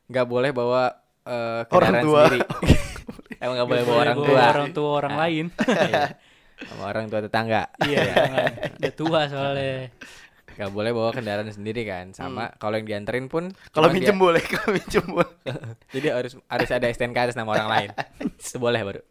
[0.10, 0.84] Nggak boleh bawa
[1.22, 2.22] eh, Orang kendaraan tua.
[2.26, 2.39] sendiri.
[3.41, 4.43] Emang nggak boleh bawa orang bawa tua.
[4.51, 5.20] orang tua orang Ah.
[5.22, 6.05] lain Iya.
[6.60, 7.62] Sama orang tua tetangga.
[7.82, 8.45] iya jangan
[8.76, 9.76] udah tua soalnya
[10.51, 12.12] Gak boleh bawa kendaraan sendiri kan.
[12.12, 13.72] Sama kalau yang dianterin pun Hmm.
[13.72, 15.32] kalau minjem dia- boleh kalau minjem boleh
[15.95, 17.89] jadi harus harus ada STNK atas nama orang lain.
[18.36, 19.01] Itu boleh baru.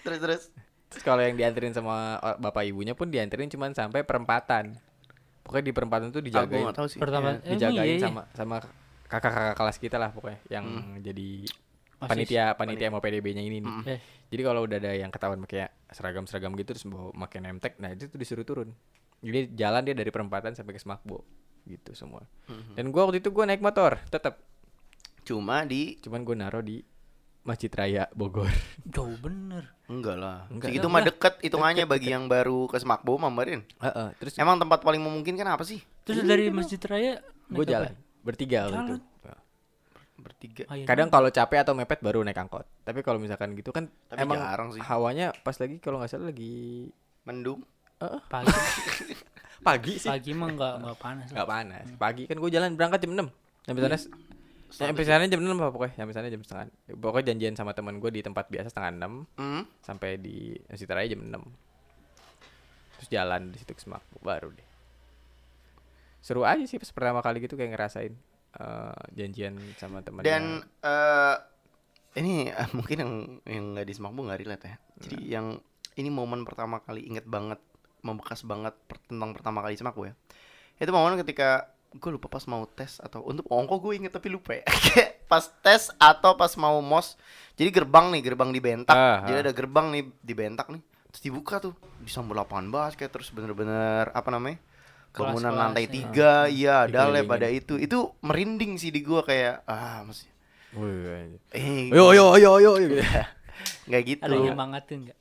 [0.00, 0.42] terus terus
[0.86, 4.78] Terus kalau yang dianterin sama o- bapak ibunya pun dianterin cuman sampai perempatan.
[5.42, 7.42] Pokoknya di perempatan tuh aku dijagain, nggak tahu sih pertama Ya.
[7.42, 8.00] eh, dijagain iya, iya.
[8.00, 8.56] sama sama
[9.14, 10.98] kakak-kakak kelas kita lah pokoknya yang Hmm.
[10.98, 11.46] jadi
[11.96, 13.74] panitia panitia mau PDB-nya ini nih.
[13.88, 17.78] Eh, Jadi kalau udah ada yang ketahuan pakai seragam-seragam gitu terus bawa pakai name tag,
[17.78, 18.74] nah itu tuh disuruh turun.
[19.20, 21.22] Jadi jalan dia dari perempatan sampai ke Semakbo
[21.64, 22.26] gitu semua.
[22.74, 24.42] Dan gua waktu itu gua naik motor tetap,
[25.22, 26.82] Cuma di cuman gua naro di
[27.40, 28.48] Masjid Raya Bogor.
[28.90, 29.72] jauh bener.
[29.84, 30.48] enggak lah.
[30.48, 30.68] Enggak.
[30.68, 33.64] Segitu mah deket hitungannya bagi yang baru ke Semakbo mambarin.
[33.78, 35.80] Heeh, terus Emang tempat paling memungkinkan apa sih?
[36.02, 38.03] Terus dari Masjid Raya gue naik jalan apa?
[38.24, 38.96] Bertiga waktu itu.
[40.14, 40.62] Bertiga.
[40.66, 40.86] Ah, iya.
[40.86, 42.64] Kadang kalau capek atau mepet baru naik angkot.
[42.80, 44.80] Tapi kalau misalkan gitu kan Tapi emang jarang sih.
[44.80, 46.88] hawanya pas lagi kalau nggak salah lagi
[47.22, 47.60] Mendung.
[48.28, 48.52] pagi
[49.66, 50.06] pagi sih.
[50.06, 51.26] pagi mah nggak nggak panas.
[51.28, 51.86] Nggak panas.
[51.96, 53.26] Pagi kan gue jalan berangkat jam 6
[53.64, 53.96] Sampai sana
[54.68, 58.10] Sampai sana jam 6 apa pokoknya Sampai sana jam setengah Pokoknya janjian sama teman gue
[58.10, 58.90] di tempat biasa setengah
[59.34, 59.62] 6 Hmm.
[59.80, 61.32] Sampai di Masjid Raya jam 6
[62.94, 64.66] Terus jalan di situ ke Semak Baru deh
[66.24, 68.16] Seru aja sih pas pertama kali gitu kayak ngerasain
[68.56, 71.36] eh, Janjian sama teman Dan eh
[72.16, 73.12] ini eh, mungkin yang
[73.44, 74.76] yang nggak di Semakbo nggak relate ya.
[75.04, 75.28] Jadi Nah.
[75.28, 75.46] yang
[76.00, 77.60] ini momen pertama kali inget banget,
[78.00, 80.16] membekas banget per- tentang pertama kali di Semakbo ya.
[80.80, 84.58] Itu momen ketika gue lupa pas mau tes atau untuk ongko gue inget tapi lupa
[84.58, 84.64] ya.
[85.30, 87.16] Pas tes atau pas mau mos.
[87.56, 88.92] Jadi gerbang nih, gerbang di bentak.
[88.92, 89.42] Ah, Jadi ah.
[89.48, 90.82] ada gerbang nih di bentak nih.
[91.10, 91.72] Terus dibuka tuh
[92.02, 94.60] bisa lapangan basket terus bener-bener apa namanya?
[95.14, 95.92] Bangunan Kelas-kelas, lantai ya.
[95.92, 97.36] tiga, iya, ada lab Dikelilingin.
[97.36, 97.74] ada itu.
[97.78, 100.26] Itu merinding sih di gua kayak ah masih
[101.54, 102.98] eh Yo yo yo yo yo gitu.
[103.86, 104.22] nggak gitu.
[104.22, 105.18] Ada yang nyemangatin nggak?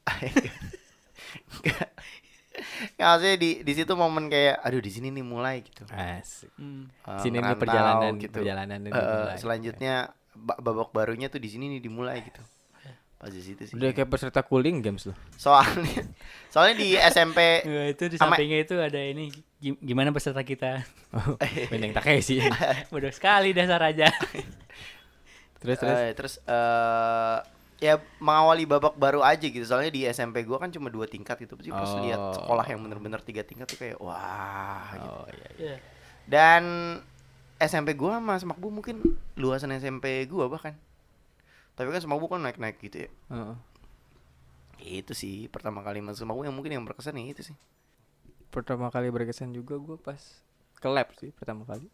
[2.95, 5.85] Maksudnya di di situ momen kayak aduh di sini nih mulai gitu.
[5.89, 6.49] Asik.
[6.55, 6.89] Hmm.
[7.03, 9.37] Eh, Sini nih perjalanan perjalanan ini Eh, dimulai.
[9.37, 9.93] selanjutnya
[10.33, 12.41] ba- babak barunya tuh di sini nih dimulai gitu.
[13.24, 13.71] Pas di situ sih.
[13.71, 15.15] Udah kayak peserta cooling games loh.
[15.34, 16.03] Soalnya
[16.51, 20.84] soalnya di SMP Nggak, itu di sampingnya itu ada ini Gim- gimana peserta kita
[21.71, 22.43] Meneng Takeshi.
[22.91, 24.11] bodoh sekali dasar aja
[25.63, 25.95] terus terus.
[25.95, 27.38] eh, terus eh
[27.80, 29.63] ya mengawali babak baru aja gitu.
[29.63, 31.55] Soalnya di SMP gua kan cuma dua tingkat gitu.
[31.55, 32.32] Jadi pas lihat Oh.
[32.34, 35.07] sekolah yang bener-bener tiga tingkat tuh kayak wah gitu.
[35.09, 35.36] Oh iya.
[35.36, 35.49] iya.
[35.55, 35.76] Iya.
[36.24, 36.63] Dan
[37.57, 38.99] SMP gua sama Semakbu mungkin
[39.36, 40.76] luasan SMP gua bahkan.
[41.74, 43.09] Tapi kan Semakbu kan naik-naik gitu ya.
[43.34, 43.55] Heeh.
[45.03, 47.57] Itu sih pertama kali masuk Semakbu yang mungkin yang berkesan ya itu sih.
[48.53, 50.19] Pertama kali berkesan juga gue pas
[50.78, 51.88] ke lab sih pertama kali.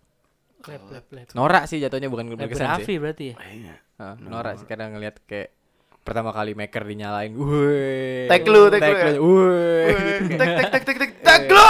[0.67, 2.99] lab lab lab Norak sih jatuhnya bukan lab berkesan Raffi sih.
[2.99, 5.55] berarti ya Heeh, norak sih kadang ngeliat kayak
[6.03, 7.31] pertama kali maker dinyalain.
[7.35, 8.27] Woi.
[8.27, 9.23] Tag lu, tag lu?
[9.23, 9.91] Woi.
[10.35, 11.69] Tek tek tek tek tek tek lu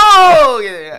[0.61, 0.97] gitu ya.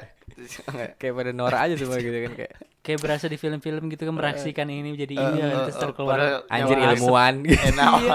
[0.98, 4.66] Kayak pada norak aja semua gitu kan kayak kayak berasa di film-film gitu kan meraksikan
[4.66, 6.18] ini jadi Eh, ini eh, terus eh, terkeluar
[6.48, 7.60] anjir ilmuwan gitu.
[7.70, 7.92] Enak.
[8.00, 8.14] iya.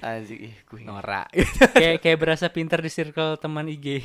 [0.00, 1.28] Anjing ih gue norak.
[1.72, 4.04] kayak kayak berasa pintar di circle teman IG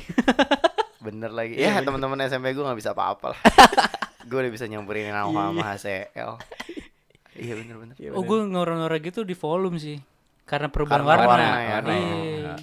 [1.00, 1.56] bener lagi.
[1.56, 3.40] Ya teman-teman SMP gue nggak bisa apa-apa lah.
[4.28, 6.30] gue udah bisa nyamperin nama sama HCL.
[7.40, 7.94] Iya bener bener.
[8.12, 9.96] oh gue ngora-ngora gitu di volume sih
[10.44, 11.92] karena perubahan Karena warna, warna ya, warna.
[11.94, 12.54] Iya.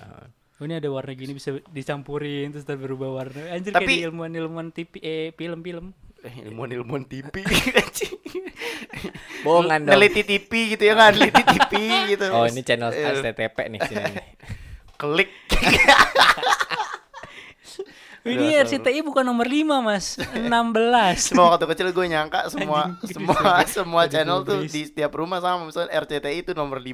[0.57, 4.05] Oh, ini ada warna gini bisa dicampurin terus ntar berubah warna anjir Tapi- kayak di
[4.05, 5.93] ilmuwan-ilmuwan TV eh film-film
[6.27, 7.31] Eh, ilmuwan-ilmuwan TV
[7.71, 8.19] anjing.
[9.47, 9.95] Bohongan dong.
[9.95, 11.71] Neliti TV gitu ya kan, neliti TV
[12.11, 12.25] gitu.
[12.35, 14.27] Oh ini channel Eh, STTP nih sini nih.
[14.97, 15.31] klik.
[18.27, 20.51] ini RCTI bukan nomor 5 mas 16
[21.31, 25.95] Semua waktu kecil gue nyangka semua semua semua channel tuh di setiap rumah sama misalnya
[25.95, 26.91] RCTI itu nomor 5.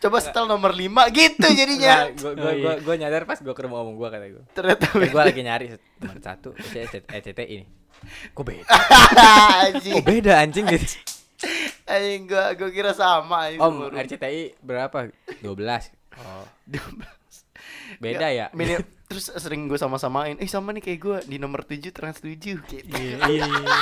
[0.00, 2.08] Coba setel nomor 5 gitu jadinya.
[2.08, 2.80] gue Oh, iya.
[2.80, 4.44] gue nyadar pas gue ke rumah omong gue kata gue.
[4.56, 5.66] Ternyata gue lagi nyari
[6.00, 6.56] nomor satu
[7.12, 7.66] ECT ini.
[8.32, 8.64] Kok beda?
[9.64, 9.94] anjing.
[9.94, 10.86] Kok beda anjing gitu?
[11.84, 13.60] Anjing gua gua kira sama anjing.
[13.60, 14.02] Om rumah.
[14.02, 14.98] RCTI berapa?
[15.40, 16.44] 12 Oh.
[16.66, 16.98] 12.
[17.98, 18.50] Beda ya?
[18.52, 20.36] Minim, terus sering gue sama-samain.
[20.36, 22.74] Eh sama nih kayak gue di nomor 7 trans 7 gitu.
[22.90, 23.74] iya iya iya.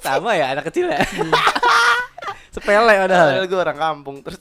[0.00, 0.98] Sama ya anak kecil ya?
[2.50, 3.28] Sepele padahal.
[3.36, 4.40] Padahal gue orang kampung terus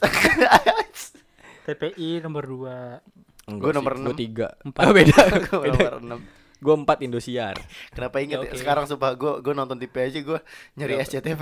[1.64, 4.16] TPI nomor 2 Gua nomor Gue enam.
[4.16, 4.48] tiga.
[4.64, 4.82] Empat.
[4.88, 5.20] Oh, beda.
[5.52, 6.43] Gua nomor 6.
[6.64, 7.60] Gue empat Indosiar.
[7.92, 8.48] Kenapa inget ya?
[8.48, 8.56] Oke.
[8.56, 10.40] Sekarang sumpah gue gue nonton TV aja gue
[10.80, 11.42] nyari SCTV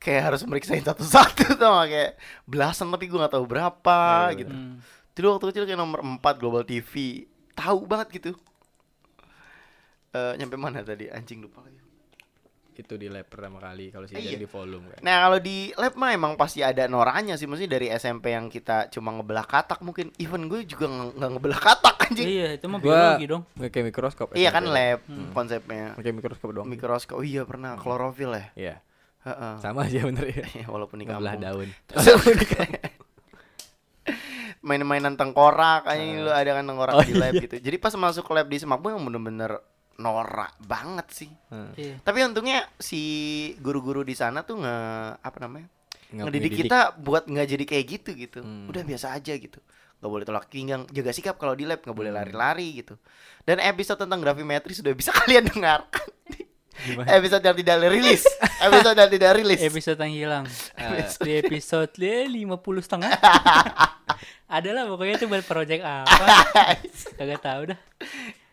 [0.00, 2.16] kayak harus meriksain satu-satu tuh kayak
[2.48, 4.54] belasan tapi gue nggak tahu berapa Iya, gitu.
[4.56, 4.80] Hmm.
[5.12, 7.28] Dulu waktu kecil kayak nomor 4 Global TV.
[7.52, 8.32] Tahu banget gitu.
[10.16, 11.12] Eh nyampe mana tadi?
[11.12, 11.81] Anjing lupa lagi.
[12.74, 14.34] Itu di lab pertama kali kalau sih Iya.
[14.34, 14.98] di volume kan.
[15.00, 18.88] Nah kalau di lab mah emang pasti ada noranya sih Maksudnya dari SMP yang kita
[18.88, 22.78] cuma ngebelah katak mungkin Even gue juga nge- nggak ngebelah katak anjing iya itu mah
[22.78, 24.26] Gua biologi dong kayak mikroskop.
[24.32, 25.00] Iya kan lab
[25.30, 26.66] konsepnya Pakai mikroskop doang.
[26.66, 28.74] Mikroskop, oh iya pernah klorofil ya Iya.
[29.22, 29.54] Heeh.
[29.60, 30.44] Sama aja bener ya.
[30.52, 31.68] Ya, Walaupun di kampung daun.
[34.62, 37.42] Main-mainan tengkorak Kayaknya lu ada kan tengkorak Oh, di lab iya.
[37.42, 39.58] gitu Jadi pas masuk lab di Semakbu yang bener-bener
[40.02, 41.70] norak banget sih Hmm.
[41.74, 43.00] iya Tapi untungnya si
[43.56, 44.76] guru-guru di sana tuh nge
[45.18, 45.70] apa namanya?
[46.08, 46.62] Nggak ngedidik ngedidik.
[46.66, 48.66] kita buat nggak jadi kayak gitu gitu Hmm.
[48.66, 49.62] udah biasa aja gitu
[49.96, 52.18] nggak boleh tolak pinggang jaga sikap kalau di lab nggak boleh Hmm.
[52.18, 52.98] lari-lari gitu
[53.40, 56.42] dan episode tentang gravimetri sudah bisa kalian dengarkan di
[56.84, 57.06] Gimana?
[57.14, 58.22] episode yang tidak rilis
[58.58, 60.44] episode yang tidak rilis episode yang hilang
[60.76, 61.94] Eh, di episode
[62.26, 63.14] lima puluh setengah
[64.50, 66.26] adalah pokoknya itu buat project apa
[67.14, 67.78] kagak tahu dah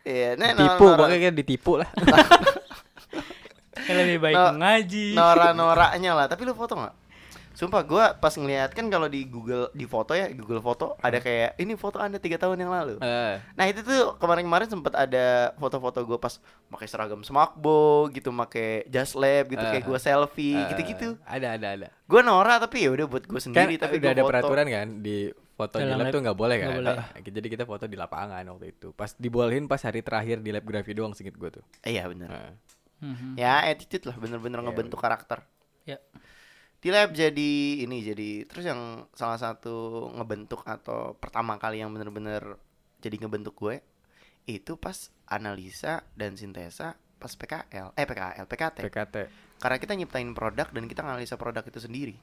[0.10, 1.90] Iya, nah, Tipu, Nora- pokoknya kayak ditipu lah.
[3.80, 6.26] Kan lebih baik No- ngaji Nora-noranya lah.
[6.26, 6.96] Tapi lu foto nggak?
[7.52, 11.60] Sumpah gua pas ngeliat kan kalau di Google di foto ya Google foto ada kayak
[11.60, 12.96] ini foto anda tiga tahun yang lalu.
[12.98, 16.40] Eh, Nah itu tuh kemarin-kemarin sempet ada foto-foto gue pas
[16.70, 21.08] pakai seragam smakbo gitu, pakai just lab gitu kayak Eh, gue selfie eh, gitu-gitu.
[21.22, 21.88] Ada, ada, ada.
[22.02, 24.30] Gue norak tapi ya udah buat gue Kan sendiri tapi udah gua ada foto.
[24.32, 25.18] peraturan kan di
[25.60, 26.66] foto di Dalam lab lab tuh nggak boleh kan.
[26.66, 26.96] nggak boleh.
[27.14, 28.88] Eh, Jadi kita foto di lapangan waktu itu.
[28.92, 31.64] Pas dibolehin pas hari terakhir di lab grafi doang singkat gue tuh.
[31.82, 32.52] Eh, Iya bener Nah,
[33.00, 33.36] Mhm.
[33.36, 35.44] Ya attitude lah bener-bener Iya, ngebentuk karakter.
[35.84, 36.00] ya
[36.78, 38.80] Di lab jadi ini jadi terus yang
[39.12, 39.76] salah satu
[40.14, 42.56] ngebentuk atau pertama kali yang bener-bener
[42.98, 43.84] jadi ngebentuk gue
[44.46, 44.96] itu pas
[45.26, 49.16] analisa dan sintesa pas PKL eh PKL PKT PKT.
[49.58, 52.16] karena kita nyiptain produk dan kita analisa produk itu sendiri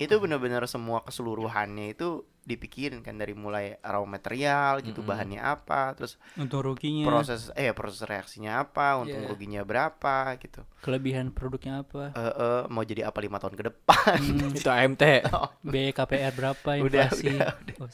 [0.00, 2.08] itu benar-benar semua keseluruhannya itu
[2.40, 5.06] dipikirin kan dari mulai raw material gitu Mm-mm.
[5.06, 9.28] bahannya apa terus untuk ruginya proses eh proses reaksinya apa untung Iya.
[9.28, 14.50] ruginya berapa gitu kelebihan produknya apa eh mau jadi apa lima tahun ke depan Hmm,
[14.56, 15.04] Itu AMT.
[15.68, 17.88] biaya KPR berapa Udah, inflasi udah, Oh,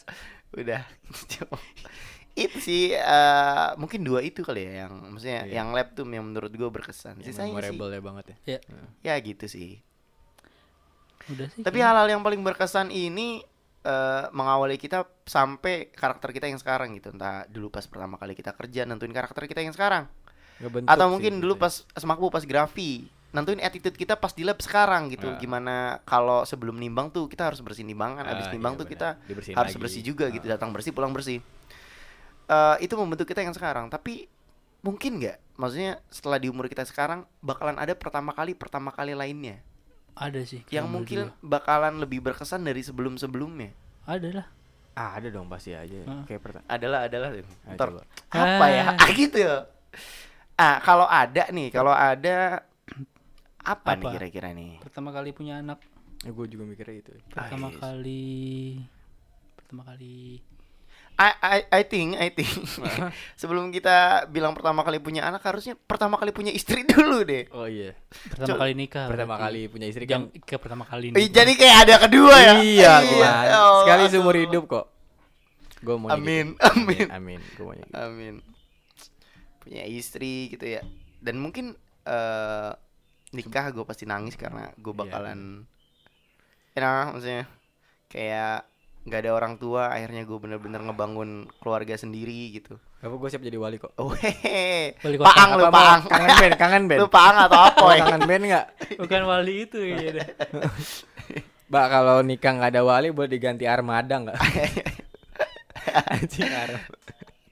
[0.56, 0.82] udah
[2.36, 5.52] itu sih eh, mungkin dua itu kali ya yang maksudnya Iya.
[5.58, 8.36] yang lab tuh yang menurut gue berkesan Yang sisanya sih memorable ya banget ya.
[8.46, 8.58] ya
[9.02, 9.80] ya gitu sih
[11.28, 13.42] udah sih Tapi hal-hal yang paling berkesan ini
[13.82, 17.10] eh, mengawali kita sampai karakter kita yang sekarang gitu.
[17.10, 20.10] Entah dulu pas pertama kali kita kerja nentuin karakter kita yang sekarang
[20.58, 21.62] Ngebentuk atau sih mungkin gitu dulu ya.
[21.68, 25.28] pas semakbu pas grafi nentuin attitude kita pas di lab sekarang gitu.
[25.28, 25.36] Ah.
[25.36, 28.94] Gimana kalau sebelum nimbang tuh kita harus bersih nimbangan, habis Ah, nimbang iya tuh benar.
[28.96, 29.82] kita Dibersihin harus lagi.
[29.84, 30.32] bersih juga Ah.
[30.32, 30.46] gitu.
[30.48, 31.38] Datang bersih, pulang bersih.
[32.46, 33.86] Eh, itu membentuk kita yang sekarang.
[33.86, 34.24] Tapi
[34.80, 35.36] mungkin nggak?
[35.56, 39.60] Maksudnya setelah di umur kita sekarang bakalan ada pertama kali pertama kali lainnya
[40.16, 41.60] ada sih yang mungkin gua.
[41.60, 43.70] bakalan lebih berkesan dari sebelum-sebelumnya.
[44.04, 44.46] ada lah
[44.92, 46.08] Ah, ada dong pasti aja.
[46.08, 46.24] Ah.
[46.24, 46.64] Kayak pertama.
[46.66, 47.28] adalah adalah
[47.68, 49.08] ntar apa ya Ah.
[49.14, 49.56] gitu ya
[50.56, 52.64] ah kalau ada nih kalau ada
[53.60, 54.10] apa, nih Apa?
[54.10, 55.84] kira-kira nih pertama kali punya anak
[56.24, 57.12] Ya, gue juga mikirnya itu.
[57.28, 57.76] pertama yes.
[57.76, 58.32] kali
[59.54, 60.40] pertama kali
[61.16, 62.52] I, I, I think I think
[63.40, 67.64] sebelum kita bilang pertama kali punya anak harusnya pertama kali punya istri dulu deh Oh
[67.64, 67.96] iya.
[68.28, 68.60] pertama Coba.
[68.60, 69.44] kali nikah Pertama berarti.
[69.48, 70.44] kali punya istri yang kan.
[70.44, 71.32] ke pertama kali Eh, nikah.
[71.32, 73.16] jadi kayak ada kedua ya Iya, gimana?
[73.16, 74.12] ya Allah, Sekali aduh.
[74.12, 74.86] seumur hidup kok.
[75.78, 76.64] Gue mau Amin, gitu.
[76.66, 77.06] amin.
[77.10, 77.40] Amin.
[77.52, 77.92] Gue mau gitu.
[77.92, 78.34] amin
[79.58, 80.78] punya istri gitu ya
[81.18, 82.70] dan mungkin eh
[83.32, 85.40] nikah gue pasti nangis karena gue Iya, bakalan
[86.70, 87.44] ya maksudnya
[88.06, 88.62] kayak
[89.06, 93.54] nggak ada orang tua akhirnya gue bener-bener ngebangun keluarga sendiri gitu Apa gue siap jadi
[93.54, 93.94] wali kok.
[93.96, 95.26] oh Wali kota.
[95.26, 97.00] paang lu Apa paang Kangen band, kangen band.
[97.02, 98.66] lu paang atau apa ya kangen band nggak?
[98.98, 100.28] bukan wali itu ya dah.
[101.70, 104.36] Mbak kalau nikah nggak ada wali boleh diganti armada nggak?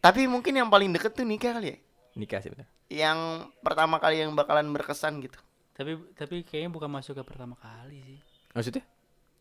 [0.00, 1.78] Tapi mungkin yang paling deket tuh nikah kali ya
[2.14, 2.66] Nikah sih bener.
[2.86, 3.18] yang
[3.58, 5.34] pertama kali yang bakalan berkesan gitu
[5.72, 8.18] tapi tapi kayaknya bukan masuk ke pertama kali sih
[8.54, 8.84] Maksudnya?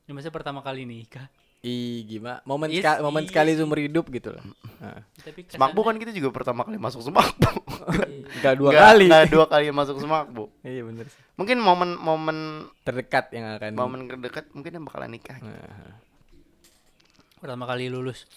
[0.04, 1.30] ya maksudnya pertama kali nikah
[1.64, 2.44] Ih gimana?
[2.44, 3.02] Momen Iya ska- sih.
[3.02, 4.44] momen sekali seumur hidup gitu lah.
[4.78, 5.00] Nah,
[5.48, 7.48] Semakbu kan kita juga pertama kali masuk Semakbu
[8.38, 9.06] Nggak dua Nggak- kali.
[9.08, 11.24] nggak dua kali masuk Semakbu Iya bener sih.
[11.34, 12.38] mungkin momen-momen
[12.82, 13.72] Terdekat yang akan.
[13.74, 15.48] momen terdekat mungkin yang bakalan nikah gitu.
[15.50, 15.96] Nah,
[17.38, 18.28] pertama kali lulus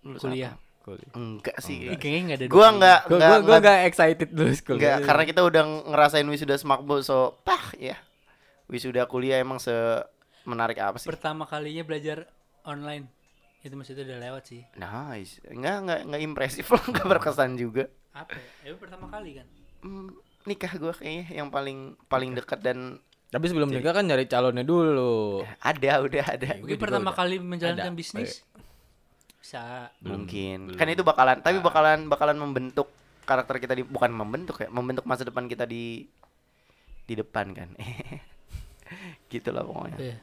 [0.00, 0.62] Lulus kuliah apa?
[0.84, 1.10] kuliah.
[1.12, 4.28] enggak sih Ih, kayaknya nggak ada gua dua nggak Gue nggak gue nggak nggak excited
[4.30, 4.96] dulu nggak, kuliah.
[5.02, 7.98] karena kita udah ngerasain wisuda Semakbu so pah ya
[8.64, 9.74] wisuda kuliah emang se
[10.48, 11.06] menarik apa sih?
[11.06, 12.24] Pertama kalinya belajar
[12.64, 13.06] online.
[13.60, 14.62] Itu maksudnya udah lewat sih.
[14.78, 15.42] Nice.
[15.44, 17.90] Nggak nggak nggak impresif lah nggak berkesan juga.
[18.16, 18.72] Apa ya?
[18.72, 19.46] ya pertama kali kan?
[19.84, 20.10] Hmm,
[20.48, 25.44] nikah gua kayaknya yang paling paling dekat dan Tapi sebelum nikah kan nyari calonnya dulu.
[25.60, 26.48] ada udah ada.
[26.56, 27.18] Gue mungkin pertama udah.
[27.20, 27.98] kali menjalankan ada.
[27.98, 28.40] bisnis?
[29.36, 29.92] Bisa.
[30.00, 30.72] Mungkin.
[30.72, 30.78] belum.
[30.80, 32.88] kan itu bakalan tapi bakalan bakalan membentuk
[33.28, 36.08] karakter kita di bukan membentuk ya membentuk masa depan kita di
[37.04, 37.68] di depan kan.
[39.32, 39.98] Gitulah pokoknya.
[40.00, 40.16] Iya.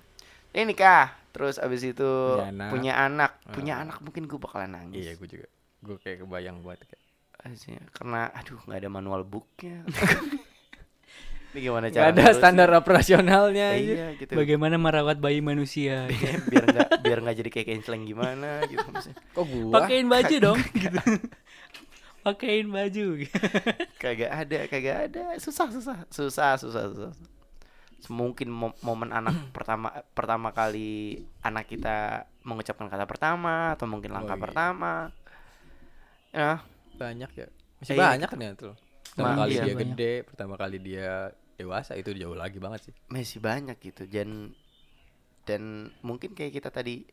[0.56, 2.70] Ini nikah terus abis itu Punya anak.
[2.72, 3.52] punya anak Ah.
[3.52, 5.48] punya anak mungkin gue bakalan nangis Iya gue juga.
[5.80, 7.04] Gue kayak kebayang buat kayak.
[7.92, 9.84] Karena aduh nggak ada manual booknya
[11.52, 12.36] ini gimana Gak cara ada ngurusin?
[12.38, 13.94] standar operasionalnya aja.
[13.94, 16.04] iya gitu bagaimana merawat bayi manusia
[16.50, 19.72] biar nggak biar nggak jadi kayak canceling gimana gitu maksudnya Kok gua?
[19.78, 21.00] pakein baju dong gitu
[22.22, 23.06] pakein baju
[23.96, 27.12] kagak ada kagak ada susah susah susah susah susah
[28.10, 34.38] mungkin mo- momen anak pertama pertama kali anak kita mengucapkan kata pertama atau mungkin langkah
[34.38, 34.44] iya.
[34.44, 34.94] pertama.
[36.30, 36.52] Ya.
[36.96, 37.48] Banyak ya.
[37.80, 38.04] Masih Iya.
[38.16, 39.64] banyak ternyata loh pertama Ma- kali iya.
[39.64, 39.88] dia Banyak.
[39.96, 41.10] gede pertama kali dia
[41.56, 42.94] dewasa itu jauh lagi banget sih.
[43.08, 44.04] Masih banyak gitu.
[44.06, 44.52] Dan
[45.46, 47.08] dan mungkin kayak kita tadi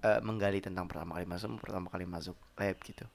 [0.00, 3.08] eh, menggali tentang pertama kali masuk pertama kali masuk lab gitu.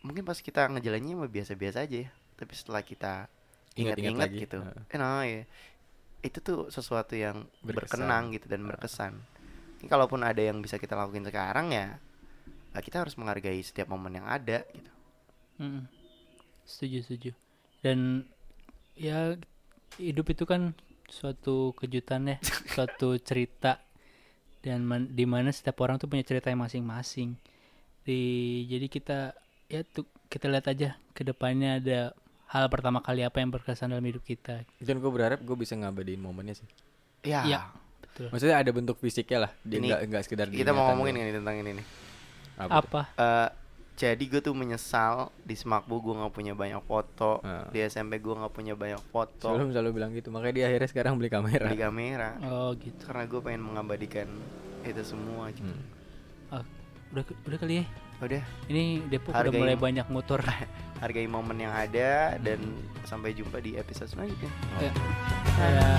[0.00, 2.10] Mungkin pas kita ngejalannya mah biasa-biasa aja ya.
[2.36, 3.28] Tapi setelah kita
[3.70, 4.58] Ingat-ingat gitu.
[4.90, 5.46] Eh, nah, ya.
[6.28, 7.74] Itu tuh sesuatu yang Berkesan.
[7.76, 9.12] berkenang gitu dan berkesan
[9.80, 11.86] Ini kalaupun ada yang bisa kita lakuin sekarang ya
[12.76, 14.90] eh, kita harus menghargai setiap momen yang ada gitu
[15.60, 15.84] Mm-mm.
[16.64, 17.30] Setuju, setuju.
[17.84, 17.98] Dan
[18.96, 19.34] ya
[19.98, 20.72] hidup itu kan
[21.10, 22.36] suatu kejutan ya,
[22.74, 23.80] suatu cerita
[24.64, 27.36] dan man, di mana setiap orang tuh punya cerita yang masing-masing.
[28.06, 28.20] Di
[28.72, 29.18] jadi kita
[29.72, 32.00] ya tuh kita lihat aja ke depannya ada
[32.50, 34.66] hal pertama kali apa yang berkesan dalam hidup kita.
[34.76, 36.68] dan gue berharap gue bisa ngabadiin momennya sih
[37.22, 37.60] ya Iya.
[38.00, 38.26] Betul.
[38.28, 41.56] maksudnya ada bentuk fisiknya lah dia Ini nggak nggak sekedar kita mau ngomongin ini tentang
[41.56, 41.86] ini nih
[42.58, 42.72] Apa?
[42.76, 43.00] Apa?
[43.14, 43.48] Eh,
[43.96, 47.68] jadi gue tuh menyesal di Smakbu gue nggak punya banyak foto Ah.
[47.68, 51.12] di SMP gue nggak punya banyak foto selalu selalu bilang gitu makanya dia akhirnya sekarang
[51.14, 52.98] beli kamera di kamera Oh gitu.
[53.04, 54.26] karena gue pengen mengabadikan
[54.80, 55.62] itu semua gitu.
[55.62, 55.84] Hmm.
[56.50, 56.64] Ah,
[57.10, 57.86] udah udah kali ya.
[58.22, 59.60] Udah Ini Depok udah Hargain.
[59.60, 60.40] mulai banyak motor.
[61.00, 62.60] hargai momen yang ada dan
[63.02, 64.92] sampai jumpa di episode selanjutnya Ya.
[65.56, 65.98] Kayak